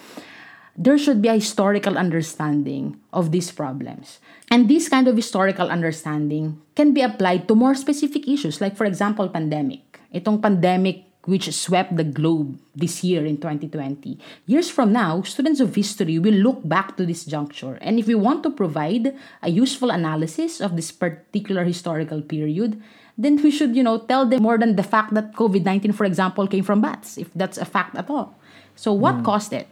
there 0.78 0.98
should 0.98 1.22
be 1.22 1.30
a 1.30 1.40
historical 1.40 1.98
understanding 1.98 3.00
of 3.14 3.32
these 3.32 3.52
problems. 3.52 4.20
And 4.52 4.68
this 4.68 4.90
kind 4.90 5.08
of 5.08 5.16
historical 5.16 5.72
understanding 5.72 6.62
can 6.76 6.94
be 6.94 7.02
applied 7.02 7.48
to 7.48 7.56
more 7.56 7.76
specific 7.76 8.28
issues, 8.28 8.60
like, 8.60 8.76
for 8.76 8.86
example, 8.86 9.30
pandemic. 9.30 10.00
Itong 10.14 10.42
pandemic 10.42 11.06
which 11.26 11.52
swept 11.52 11.98
the 11.98 12.04
globe 12.04 12.58
this 12.76 13.04
year 13.04 13.26
in 13.26 13.38
2020. 13.38 14.18
Years 14.46 14.70
from 14.70 14.94
now, 14.94 15.22
students 15.24 15.60
of 15.60 15.74
history 15.74 16.20
will 16.20 16.38
look 16.38 16.62
back 16.64 16.96
to 16.98 17.06
this 17.06 17.26
juncture. 17.26 17.78
And 17.82 18.00
if 18.00 18.08
we 18.08 18.16
want 18.16 18.44
to 18.44 18.52
provide 18.52 19.16
a 19.42 19.50
useful 19.50 19.90
analysis 19.90 20.62
of 20.62 20.76
this 20.76 20.92
particular 20.92 21.64
historical 21.64 22.22
period, 22.22 22.82
then 23.18 23.42
we 23.42 23.50
should, 23.50 23.76
you 23.76 23.84
know, 23.84 24.00
tell 24.00 24.26
them 24.26 24.44
more 24.44 24.58
than 24.58 24.76
the 24.76 24.84
fact 24.84 25.14
that 25.16 25.34
COVID-19, 25.34 25.96
for 25.96 26.06
example, 26.06 26.48
came 26.48 26.64
from 26.64 26.82
bats, 26.82 27.18
if 27.18 27.34
that's 27.34 27.58
a 27.58 27.66
fact 27.66 27.96
at 27.96 28.10
all. 28.10 28.38
So 28.76 28.94
what 28.94 29.16
mm. 29.16 29.26
caused 29.26 29.54
it? 29.54 29.68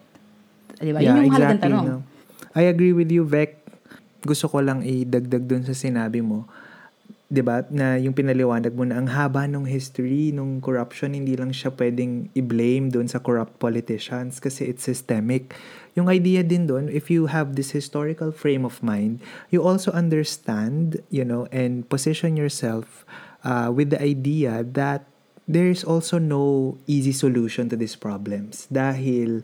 Di 0.79 0.91
ba? 0.93 0.99
Yeah, 1.01 1.19
Yun 1.19 1.29
yung 1.29 1.35
exactly, 1.35 1.61
tanong. 1.69 1.85
No? 1.85 1.97
I 2.53 2.63
agree 2.69 2.93
with 2.93 3.09
you, 3.09 3.25
Vec. 3.25 3.61
Gusto 4.23 4.47
ko 4.47 4.63
lang 4.63 4.85
idagdag 4.85 5.43
dun 5.45 5.63
sa 5.67 5.75
sinabi 5.75 6.23
mo. 6.23 6.47
'di 7.33 7.41
ba? 7.41 7.65
Na 7.73 7.97
yung 7.97 8.13
pinaliwanag 8.13 8.77
mo 8.77 8.85
na 8.85 9.01
ang 9.01 9.09
haba 9.09 9.49
ng 9.49 9.65
history 9.65 10.29
nung 10.29 10.61
corruption, 10.61 11.17
hindi 11.17 11.33
lang 11.33 11.49
siya 11.49 11.73
pwedeng 11.73 12.29
i-blame 12.37 12.93
doon 12.93 13.09
sa 13.09 13.17
corrupt 13.17 13.57
politicians 13.57 14.37
kasi 14.37 14.69
it's 14.69 14.85
systemic. 14.85 15.57
Yung 15.97 16.13
idea 16.13 16.45
din 16.45 16.69
doon, 16.69 16.93
if 16.93 17.09
you 17.09 17.25
have 17.33 17.57
this 17.57 17.73
historical 17.73 18.29
frame 18.29 18.61
of 18.61 18.85
mind, 18.85 19.17
you 19.49 19.65
also 19.65 19.89
understand, 19.93 21.01
you 21.09 21.25
know, 21.25 21.49
and 21.49 21.89
position 21.89 22.37
yourself 22.37 23.01
uh, 23.41 23.73
with 23.73 23.89
the 23.89 24.01
idea 24.01 24.61
that 24.61 25.09
there's 25.49 25.81
also 25.81 26.21
no 26.21 26.77
easy 26.85 27.11
solution 27.11 27.65
to 27.67 27.75
these 27.75 27.97
problems 27.97 28.69
dahil 28.69 29.41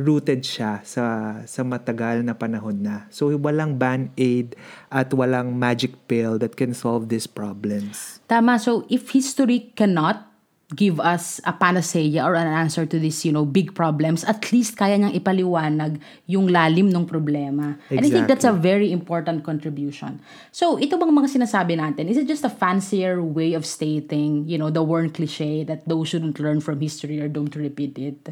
rooted 0.00 0.40
siya 0.40 0.80
sa 0.82 1.36
sa 1.44 1.60
matagal 1.60 2.24
na 2.24 2.32
panahon 2.32 2.80
na. 2.80 3.04
So 3.12 3.28
walang 3.36 3.76
band-aid 3.76 4.56
at 4.88 5.12
walang 5.12 5.60
magic 5.60 5.94
pill 6.08 6.40
that 6.40 6.56
can 6.56 6.72
solve 6.72 7.12
these 7.12 7.28
problems. 7.28 8.18
Tama. 8.26 8.58
So, 8.58 8.86
if 8.88 9.10
history 9.10 9.74
cannot 9.74 10.29
give 10.74 11.00
us 11.02 11.40
a 11.42 11.52
panacea 11.52 12.22
or 12.22 12.34
an 12.34 12.46
answer 12.46 12.86
to 12.86 12.98
these, 12.98 13.24
you 13.24 13.32
know, 13.32 13.44
big 13.44 13.74
problems, 13.74 14.22
at 14.22 14.52
least 14.54 14.78
kaya 14.78 14.94
niyang 14.94 15.14
ipaliwanag 15.18 15.98
yung 16.30 16.46
lalim 16.46 16.94
ng 16.94 17.06
problema. 17.10 17.74
And 17.90 18.06
I 18.06 18.10
think 18.10 18.30
that's 18.30 18.46
a 18.46 18.54
very 18.54 18.94
important 18.94 19.42
contribution. 19.42 20.22
So, 20.54 20.78
ito 20.78 20.94
bang 20.94 21.10
mga 21.10 21.42
sinasabi 21.42 21.74
natin, 21.74 22.06
is 22.06 22.16
it 22.16 22.30
just 22.30 22.46
a 22.46 22.52
fancier 22.52 23.18
way 23.18 23.54
of 23.58 23.66
stating, 23.66 24.46
you 24.46 24.58
know, 24.58 24.70
the 24.70 24.82
worn 24.82 25.10
cliche 25.10 25.66
that 25.66 25.82
those 25.90 26.06
shouldn't 26.06 26.38
learn 26.38 26.62
from 26.62 26.78
history 26.78 27.18
or 27.18 27.26
don't 27.26 27.54
repeat 27.58 27.98
it? 27.98 28.30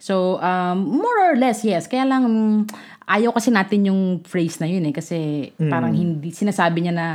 So, 0.00 0.40
um, 0.40 1.00
more 1.00 1.32
or 1.32 1.36
less, 1.36 1.64
yes. 1.64 1.88
Kaya 1.88 2.04
lang, 2.04 2.24
mm, 2.24 2.60
ayaw 3.08 3.32
kasi 3.36 3.52
natin 3.52 3.88
yung 3.88 4.20
phrase 4.24 4.60
na 4.60 4.68
yun 4.68 4.84
eh. 4.84 4.92
Kasi 4.96 5.48
parang 5.56 5.92
hindi, 5.92 6.32
sinasabi 6.32 6.88
niya 6.88 6.94
na 6.96 7.06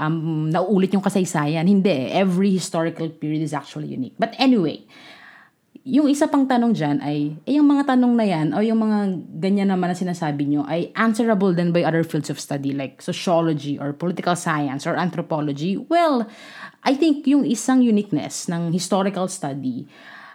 um, 0.00 0.48
nauulit 0.48 0.92
yung 0.92 1.04
kasaysayan. 1.04 1.64
Hindi. 1.66 2.12
Every 2.12 2.56
historical 2.56 3.08
period 3.12 3.44
is 3.44 3.56
actually 3.56 3.92
unique. 3.92 4.16
But 4.16 4.36
anyway, 4.40 4.84
yung 5.86 6.10
isa 6.10 6.26
pang 6.26 6.50
tanong 6.50 6.74
dyan 6.74 6.98
ay, 6.98 7.38
eh, 7.46 7.62
yung 7.62 7.70
mga 7.70 7.94
tanong 7.94 8.12
na 8.18 8.26
yan, 8.26 8.50
o 8.50 8.58
yung 8.58 8.82
mga 8.82 8.98
ganyan 9.38 9.70
naman 9.70 9.94
na 9.94 9.96
sinasabi 9.96 10.42
nyo, 10.50 10.66
ay 10.66 10.90
answerable 10.98 11.54
then 11.54 11.70
by 11.70 11.86
other 11.86 12.02
fields 12.02 12.26
of 12.26 12.42
study 12.42 12.74
like 12.74 12.98
sociology 12.98 13.78
or 13.78 13.94
political 13.94 14.34
science 14.34 14.82
or 14.82 14.98
anthropology. 14.98 15.78
Well, 15.78 16.26
I 16.82 16.98
think 16.98 17.22
yung 17.30 17.46
isang 17.46 17.86
uniqueness 17.86 18.50
ng 18.50 18.74
historical 18.74 19.30
study 19.30 19.86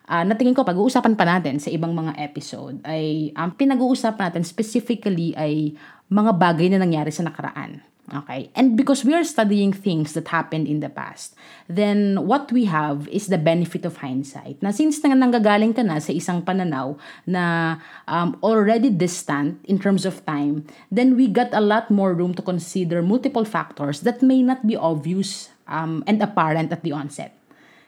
uh, 0.08 0.24
na 0.24 0.39
tingin 0.39 0.56
ko 0.56 0.63
pag-uusapan 0.63 1.19
pa 1.19 1.28
natin 1.28 1.60
sa 1.60 1.67
ibang 1.67 1.91
mga 1.91 2.15
episode 2.19 2.80
ay 2.88 3.36
ang 3.36 3.52
um, 3.52 3.58
pinag-uusapan 3.60 4.32
natin 4.32 4.43
specifically 4.47 5.36
ay 5.36 5.76
mga 6.08 6.32
bagay 6.36 6.67
na 6.71 6.80
nangyari 6.80 7.12
sa 7.12 7.28
nakaraan. 7.28 7.90
Okay? 8.09 8.49
And 8.55 8.75
because 8.75 9.05
we 9.05 9.13
are 9.13 9.23
studying 9.23 9.71
things 9.71 10.13
that 10.13 10.27
happened 10.33 10.67
in 10.67 10.81
the 10.81 10.89
past, 10.89 11.35
then 11.69 12.25
what 12.25 12.51
we 12.51 12.65
have 12.65 13.07
is 13.07 13.27
the 13.27 13.37
benefit 13.37 13.85
of 13.85 14.01
hindsight. 14.01 14.59
Na 14.59 14.71
since 14.71 14.99
na 15.05 15.13
nanggagaling 15.13 15.77
ka 15.77 15.85
na 15.85 16.01
sa 16.01 16.11
isang 16.11 16.41
pananaw 16.41 16.97
na 17.29 17.77
um, 18.09 18.35
already 18.41 18.89
distant 18.89 19.61
in 19.63 19.77
terms 19.77 20.03
of 20.03 20.25
time, 20.25 20.65
then 20.91 21.15
we 21.15 21.29
got 21.29 21.53
a 21.53 21.61
lot 21.61 21.93
more 21.93 22.11
room 22.11 22.33
to 22.33 22.41
consider 22.41 23.05
multiple 23.05 23.45
factors 23.45 24.01
that 24.01 24.19
may 24.25 24.41
not 24.41 24.65
be 24.65 24.75
obvious 24.75 25.53
um, 25.69 26.03
and 26.09 26.19
apparent 26.19 26.73
at 26.73 26.83
the 26.83 26.91
onset. 26.91 27.37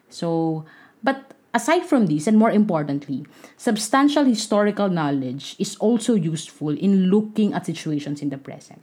So, 0.07 0.63
but 1.01 1.33
Aside 1.53 1.85
from 1.85 2.09
this, 2.09 2.25
and 2.25 2.33
more 2.33 2.49
importantly, 2.49 3.29
substantial 3.61 4.25
historical 4.25 4.89
knowledge 4.89 5.55
is 5.59 5.77
also 5.77 6.17
useful 6.17 6.73
in 6.73 7.13
looking 7.13 7.53
at 7.53 7.69
situations 7.69 8.25
in 8.25 8.33
the 8.33 8.41
present. 8.41 8.81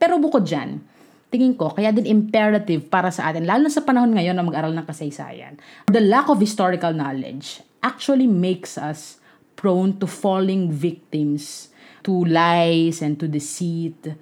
Pero 0.00 0.16
bukod 0.16 0.48
dyan, 0.48 0.80
tingin 1.28 1.52
ko, 1.54 1.76
kaya 1.76 1.92
din 1.92 2.08
imperative 2.08 2.88
para 2.88 3.12
sa 3.12 3.28
atin, 3.28 3.44
lalo 3.44 3.68
na 3.68 3.72
sa 3.72 3.84
panahon 3.84 4.16
ngayon 4.16 4.32
na 4.32 4.40
mag-aral 4.40 4.72
ng 4.72 4.88
kasaysayan, 4.88 5.60
the 5.92 6.00
lack 6.00 6.32
of 6.32 6.40
historical 6.40 6.96
knowledge 6.96 7.60
actually 7.84 8.24
makes 8.24 8.80
us 8.80 9.20
prone 9.60 10.00
to 10.00 10.08
falling 10.08 10.72
victims 10.72 11.68
to 12.00 12.24
lies 12.24 13.04
and 13.04 13.20
to 13.20 13.28
deceit, 13.28 14.16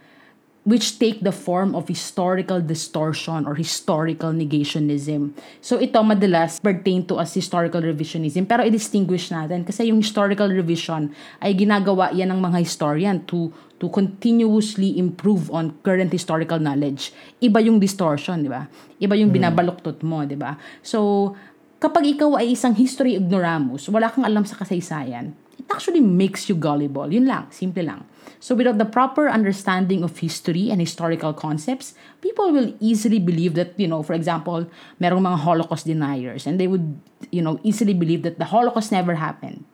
which 0.67 0.99
take 0.99 1.23
the 1.25 1.33
form 1.33 1.73
of 1.73 1.89
historical 1.89 2.61
distortion 2.61 3.47
or 3.47 3.55
historical 3.55 4.35
negationism. 4.35 5.33
So 5.65 5.79
ito 5.81 5.97
madalas 6.05 6.61
pertain 6.61 7.07
to 7.09 7.17
as 7.23 7.33
historical 7.33 7.81
revisionism 7.81 8.45
pero 8.45 8.67
i-distinguish 8.67 9.33
natin 9.33 9.65
kasi 9.65 9.89
yung 9.89 10.03
historical 10.03 10.51
revision 10.51 11.09
ay 11.41 11.57
ginagawa 11.57 12.13
yan 12.13 12.35
ng 12.35 12.41
mga 12.43 12.59
historian 12.61 13.17
to 13.25 13.49
to 13.79 13.87
continuously 13.89 14.99
improve 14.99 15.49
on 15.55 15.71
current 15.87 16.11
historical 16.11 16.59
knowledge. 16.59 17.15
Iba 17.39 17.63
yung 17.63 17.79
distortion, 17.79 18.43
di 18.43 18.51
ba? 18.51 18.67
Iba 18.99 19.15
yung 19.15 19.31
binabaluktot 19.31 20.03
mo, 20.03 20.27
di 20.27 20.35
ba? 20.35 20.59
So, 20.83 21.31
kapag 21.79 22.19
ikaw 22.19 22.43
ay 22.43 22.59
isang 22.59 22.75
history 22.75 23.15
ignoramus, 23.15 23.87
wala 23.87 24.11
kang 24.11 24.27
alam 24.27 24.43
sa 24.43 24.59
kasaysayan, 24.59 25.31
it 25.69 25.77
actually 25.77 26.01
makes 26.01 26.49
you 26.49 26.57
gullible. 26.57 27.13
Yun 27.13 27.29
lang, 27.29 27.53
simple 27.53 27.85
lang. 27.85 28.09
So 28.41 28.55
without 28.55 28.79
the 28.79 28.89
proper 28.89 29.29
understanding 29.29 30.03
of 30.03 30.17
history 30.17 30.71
and 30.71 30.81
historical 30.81 31.35
concepts, 31.35 31.93
people 32.25 32.53
will 32.53 32.73
easily 32.81 33.19
believe 33.19 33.55
that, 33.55 33.77
you 33.77 33.87
know, 33.87 34.03
for 34.03 34.15
example, 34.15 34.65
merong 35.01 35.29
mga 35.29 35.39
Holocaust 35.45 35.85
deniers 35.85 36.47
and 36.47 36.59
they 36.59 36.67
would, 36.67 36.97
you 37.31 37.43
know, 37.43 37.61
easily 37.63 37.93
believe 37.93 38.23
that 38.23 38.39
the 38.39 38.49
Holocaust 38.49 38.93
never 38.93 39.17
happened. 39.17 39.65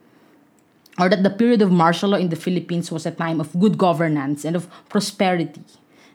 Or 0.98 1.08
that 1.08 1.22
the 1.22 1.30
period 1.30 1.62
of 1.62 1.70
martial 1.70 2.10
law 2.10 2.18
in 2.18 2.30
the 2.30 2.38
Philippines 2.38 2.90
was 2.90 3.06
a 3.06 3.10
time 3.10 3.40
of 3.40 3.50
good 3.58 3.78
governance 3.78 4.44
and 4.44 4.54
of 4.54 4.70
prosperity. 4.88 5.62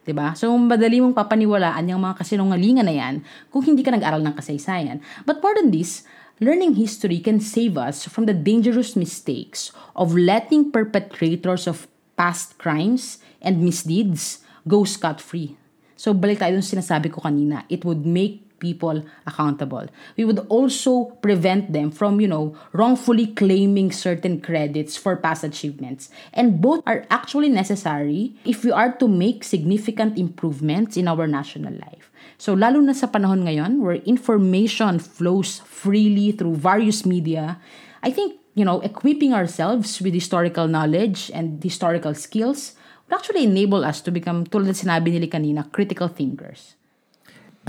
'di 0.08 0.16
ba? 0.16 0.34
So 0.34 0.50
madali 0.56 1.04
mong 1.04 1.14
papaniwalaan 1.14 1.86
yung 1.86 2.02
mga 2.02 2.24
kasinungalingan 2.24 2.88
na 2.88 2.96
'yan 2.96 3.22
kung 3.54 3.62
hindi 3.62 3.84
ka 3.84 3.94
nag-aral 3.94 4.24
ng 4.26 4.34
kasaysayan. 4.34 5.04
But 5.28 5.44
more 5.44 5.54
than 5.54 5.70
this, 5.70 6.08
learning 6.40 6.76
history 6.76 7.20
can 7.20 7.40
save 7.40 7.78
us 7.78 8.08
from 8.08 8.26
the 8.26 8.34
dangerous 8.34 8.96
mistakes 8.96 9.72
of 9.96 10.16
letting 10.16 10.72
perpetrators 10.72 11.68
of 11.68 11.88
past 12.18 12.58
crimes 12.58 13.20
and 13.42 13.64
misdeeds 13.64 14.44
go 14.68 14.84
scot-free. 14.84 15.56
So 16.00 16.16
balik 16.16 16.40
tayo 16.40 16.56
dun 16.58 16.66
sinasabi 16.66 17.12
ko 17.12 17.22
kanina, 17.24 17.64
it 17.68 17.84
would 17.84 18.08
make 18.08 18.49
people 18.60 19.04
accountable. 19.26 19.88
We 20.18 20.26
would 20.26 20.40
also 20.50 21.16
prevent 21.24 21.74
them 21.74 21.92
from, 21.92 22.20
you 22.20 22.28
know, 22.28 22.56
wrongfully 22.74 23.28
claiming 23.28 23.92
certain 23.92 24.42
credits 24.42 24.98
for 24.98 25.16
past 25.16 25.44
achievements. 25.44 26.10
And 26.34 26.62
both 26.62 26.84
are 26.86 27.06
actually 27.10 27.50
necessary 27.50 28.36
if 28.46 28.64
we 28.64 28.72
are 28.72 28.92
to 29.00 29.08
make 29.08 29.44
significant 29.44 30.18
improvements 30.18 30.98
in 30.98 31.08
our 31.08 31.28
national 31.28 31.74
life. 31.74 32.12
So 32.38 32.54
lalo 32.54 32.80
na 32.80 32.94
sa 32.94 33.08
panahon 33.08 33.48
ngayon 33.48 33.80
where 33.80 34.04
information 34.04 35.00
flows 35.00 35.64
freely 35.64 36.32
through 36.32 36.56
various 36.56 37.06
media, 37.06 37.60
I 38.04 38.12
think 38.12 38.40
you 38.60 38.66
know, 38.66 38.82
equipping 38.82 39.34
ourselves 39.34 40.02
with 40.02 40.14
historical 40.14 40.68
knowledge 40.68 41.32
and 41.34 41.64
historical 41.64 42.14
skills 42.14 42.74
would 43.08 43.16
actually 43.16 43.44
enable 43.44 43.86
us 43.86 44.02
to 44.02 44.12
become, 44.12 44.44
tulad 44.44 44.76
sinabi 44.76 45.16
nila 45.16 45.28
kanina, 45.28 45.72
critical 45.72 46.08
thinkers. 46.08 46.76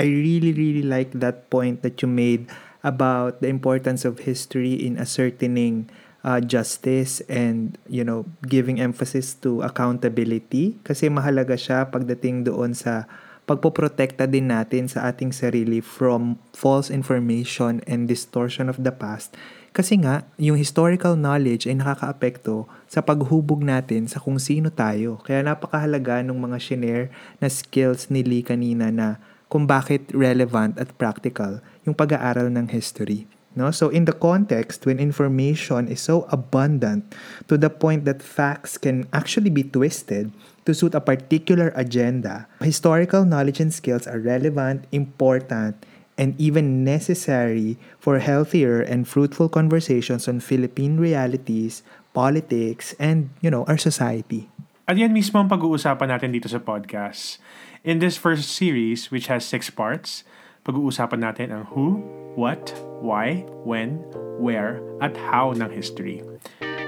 I 0.01 0.09
really, 0.09 0.57
really 0.57 0.81
like 0.81 1.13
that 1.21 1.53
point 1.53 1.85
that 1.85 2.01
you 2.01 2.09
made 2.09 2.49
about 2.81 3.45
the 3.45 3.53
importance 3.53 4.09
of 4.09 4.25
history 4.25 4.73
in 4.73 4.97
ascertaining 4.97 5.93
uh, 6.25 6.41
justice 6.41 7.21
and, 7.29 7.77
you 7.85 8.01
know, 8.01 8.25
giving 8.49 8.81
emphasis 8.81 9.37
to 9.45 9.61
accountability. 9.61 10.81
Kasi 10.89 11.13
mahalaga 11.13 11.61
siya 11.61 11.85
pagdating 11.93 12.49
doon 12.49 12.73
sa 12.73 13.05
pagpoprotekta 13.45 14.25
din 14.25 14.49
natin 14.49 14.89
sa 14.89 15.13
ating 15.13 15.37
sarili 15.37 15.85
from 15.85 16.41
false 16.57 16.89
information 16.89 17.85
and 17.85 18.09
distortion 18.09 18.73
of 18.73 18.81
the 18.81 18.95
past 18.95 19.37
kasi 19.71 20.03
nga, 20.03 20.27
yung 20.35 20.59
historical 20.59 21.15
knowledge 21.15 21.71
ay 21.71 21.79
nakakaapekto 21.79 22.67
sa 22.91 23.07
paghubog 23.07 23.63
natin 23.63 24.11
sa 24.11 24.19
kung 24.19 24.43
sino 24.43 24.67
tayo. 24.67 25.23
Kaya 25.23 25.47
napakahalaga 25.47 26.27
ng 26.27 26.35
mga 26.35 26.59
shinare 26.59 27.07
na 27.39 27.47
skills 27.47 28.11
ni 28.11 28.27
Lee 28.27 28.43
kanina 28.43 28.91
na 28.91 29.23
kung 29.51 29.67
bakit 29.67 30.07
relevant 30.15 30.79
at 30.79 30.95
practical 30.97 31.59
yung 31.83 31.93
pag-aaral 31.93 32.49
ng 32.49 32.71
history. 32.71 33.27
No? 33.59 33.75
So 33.75 33.91
in 33.91 34.07
the 34.07 34.15
context 34.15 34.87
when 34.87 35.03
information 35.03 35.91
is 35.91 36.01
so 36.01 36.25
abundant 36.31 37.03
to 37.51 37.59
the 37.59 37.69
point 37.69 38.07
that 38.07 38.23
facts 38.23 38.79
can 38.79 39.11
actually 39.11 39.51
be 39.51 39.67
twisted 39.67 40.31
to 40.65 40.71
suit 40.71 40.95
a 40.95 41.03
particular 41.03 41.75
agenda, 41.75 42.47
historical 42.63 43.27
knowledge 43.27 43.59
and 43.59 43.75
skills 43.75 44.07
are 44.07 44.23
relevant, 44.23 44.87
important, 44.95 45.83
and 46.15 46.39
even 46.39 46.85
necessary 46.85 47.75
for 47.99 48.23
healthier 48.23 48.79
and 48.85 49.09
fruitful 49.09 49.49
conversations 49.49 50.29
on 50.29 50.39
Philippine 50.39 51.01
realities, 51.01 51.83
politics, 52.13 52.95
and, 53.01 53.35
you 53.41 53.51
know, 53.51 53.65
our 53.65 53.81
society. 53.81 54.47
At 54.85 54.99
yan 54.99 55.15
mismo 55.15 55.39
ang 55.39 55.49
pag-uusapan 55.49 56.13
natin 56.13 56.35
dito 56.35 56.51
sa 56.51 56.59
podcast. 56.59 57.39
In 57.83 57.99
this 57.99 58.19
first 58.19 58.53
series, 58.53 59.11
which 59.11 59.29
has 59.33 59.41
six 59.41 59.73
parts, 59.73 60.21
pag-uusapan 60.69 61.25
natin 61.25 61.49
ang 61.49 61.65
who, 61.73 62.05
what, 62.37 62.77
why, 63.01 63.49
when, 63.65 64.05
where, 64.37 64.85
at 65.01 65.17
how 65.17 65.57
ng 65.57 65.73
history. 65.73 66.21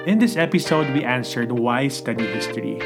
In 0.05 0.21
this 0.21 0.37
episode, 0.37 0.93
we 0.93 1.01
answered 1.01 1.49
why 1.49 1.89
study 1.89 2.29
history. 2.37 2.77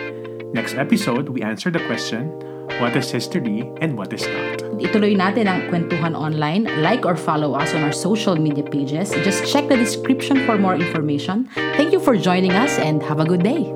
Next 0.55 0.79
episode, 0.79 1.35
we 1.35 1.43
answer 1.43 1.67
the 1.67 1.83
question, 1.91 2.31
what 2.79 2.95
is 2.95 3.11
history 3.11 3.67
and 3.83 3.99
what 3.99 4.15
is 4.15 4.23
not. 4.23 4.63
Ituloy 4.79 5.19
natin 5.19 5.51
ang 5.51 5.67
kwentuhan 5.67 6.15
online. 6.15 6.71
Like 6.87 7.03
or 7.03 7.19
follow 7.19 7.59
us 7.59 7.75
on 7.75 7.83
our 7.83 7.91
social 7.91 8.39
media 8.39 8.63
pages. 8.63 9.11
Just 9.27 9.51
check 9.51 9.67
the 9.67 9.75
description 9.75 10.47
for 10.47 10.55
more 10.55 10.79
information. 10.79 11.51
Thank 11.75 11.91
you 11.91 11.99
for 11.99 12.15
joining 12.15 12.55
us 12.55 12.79
and 12.79 13.03
have 13.03 13.19
a 13.19 13.27
good 13.27 13.43
day. 13.43 13.67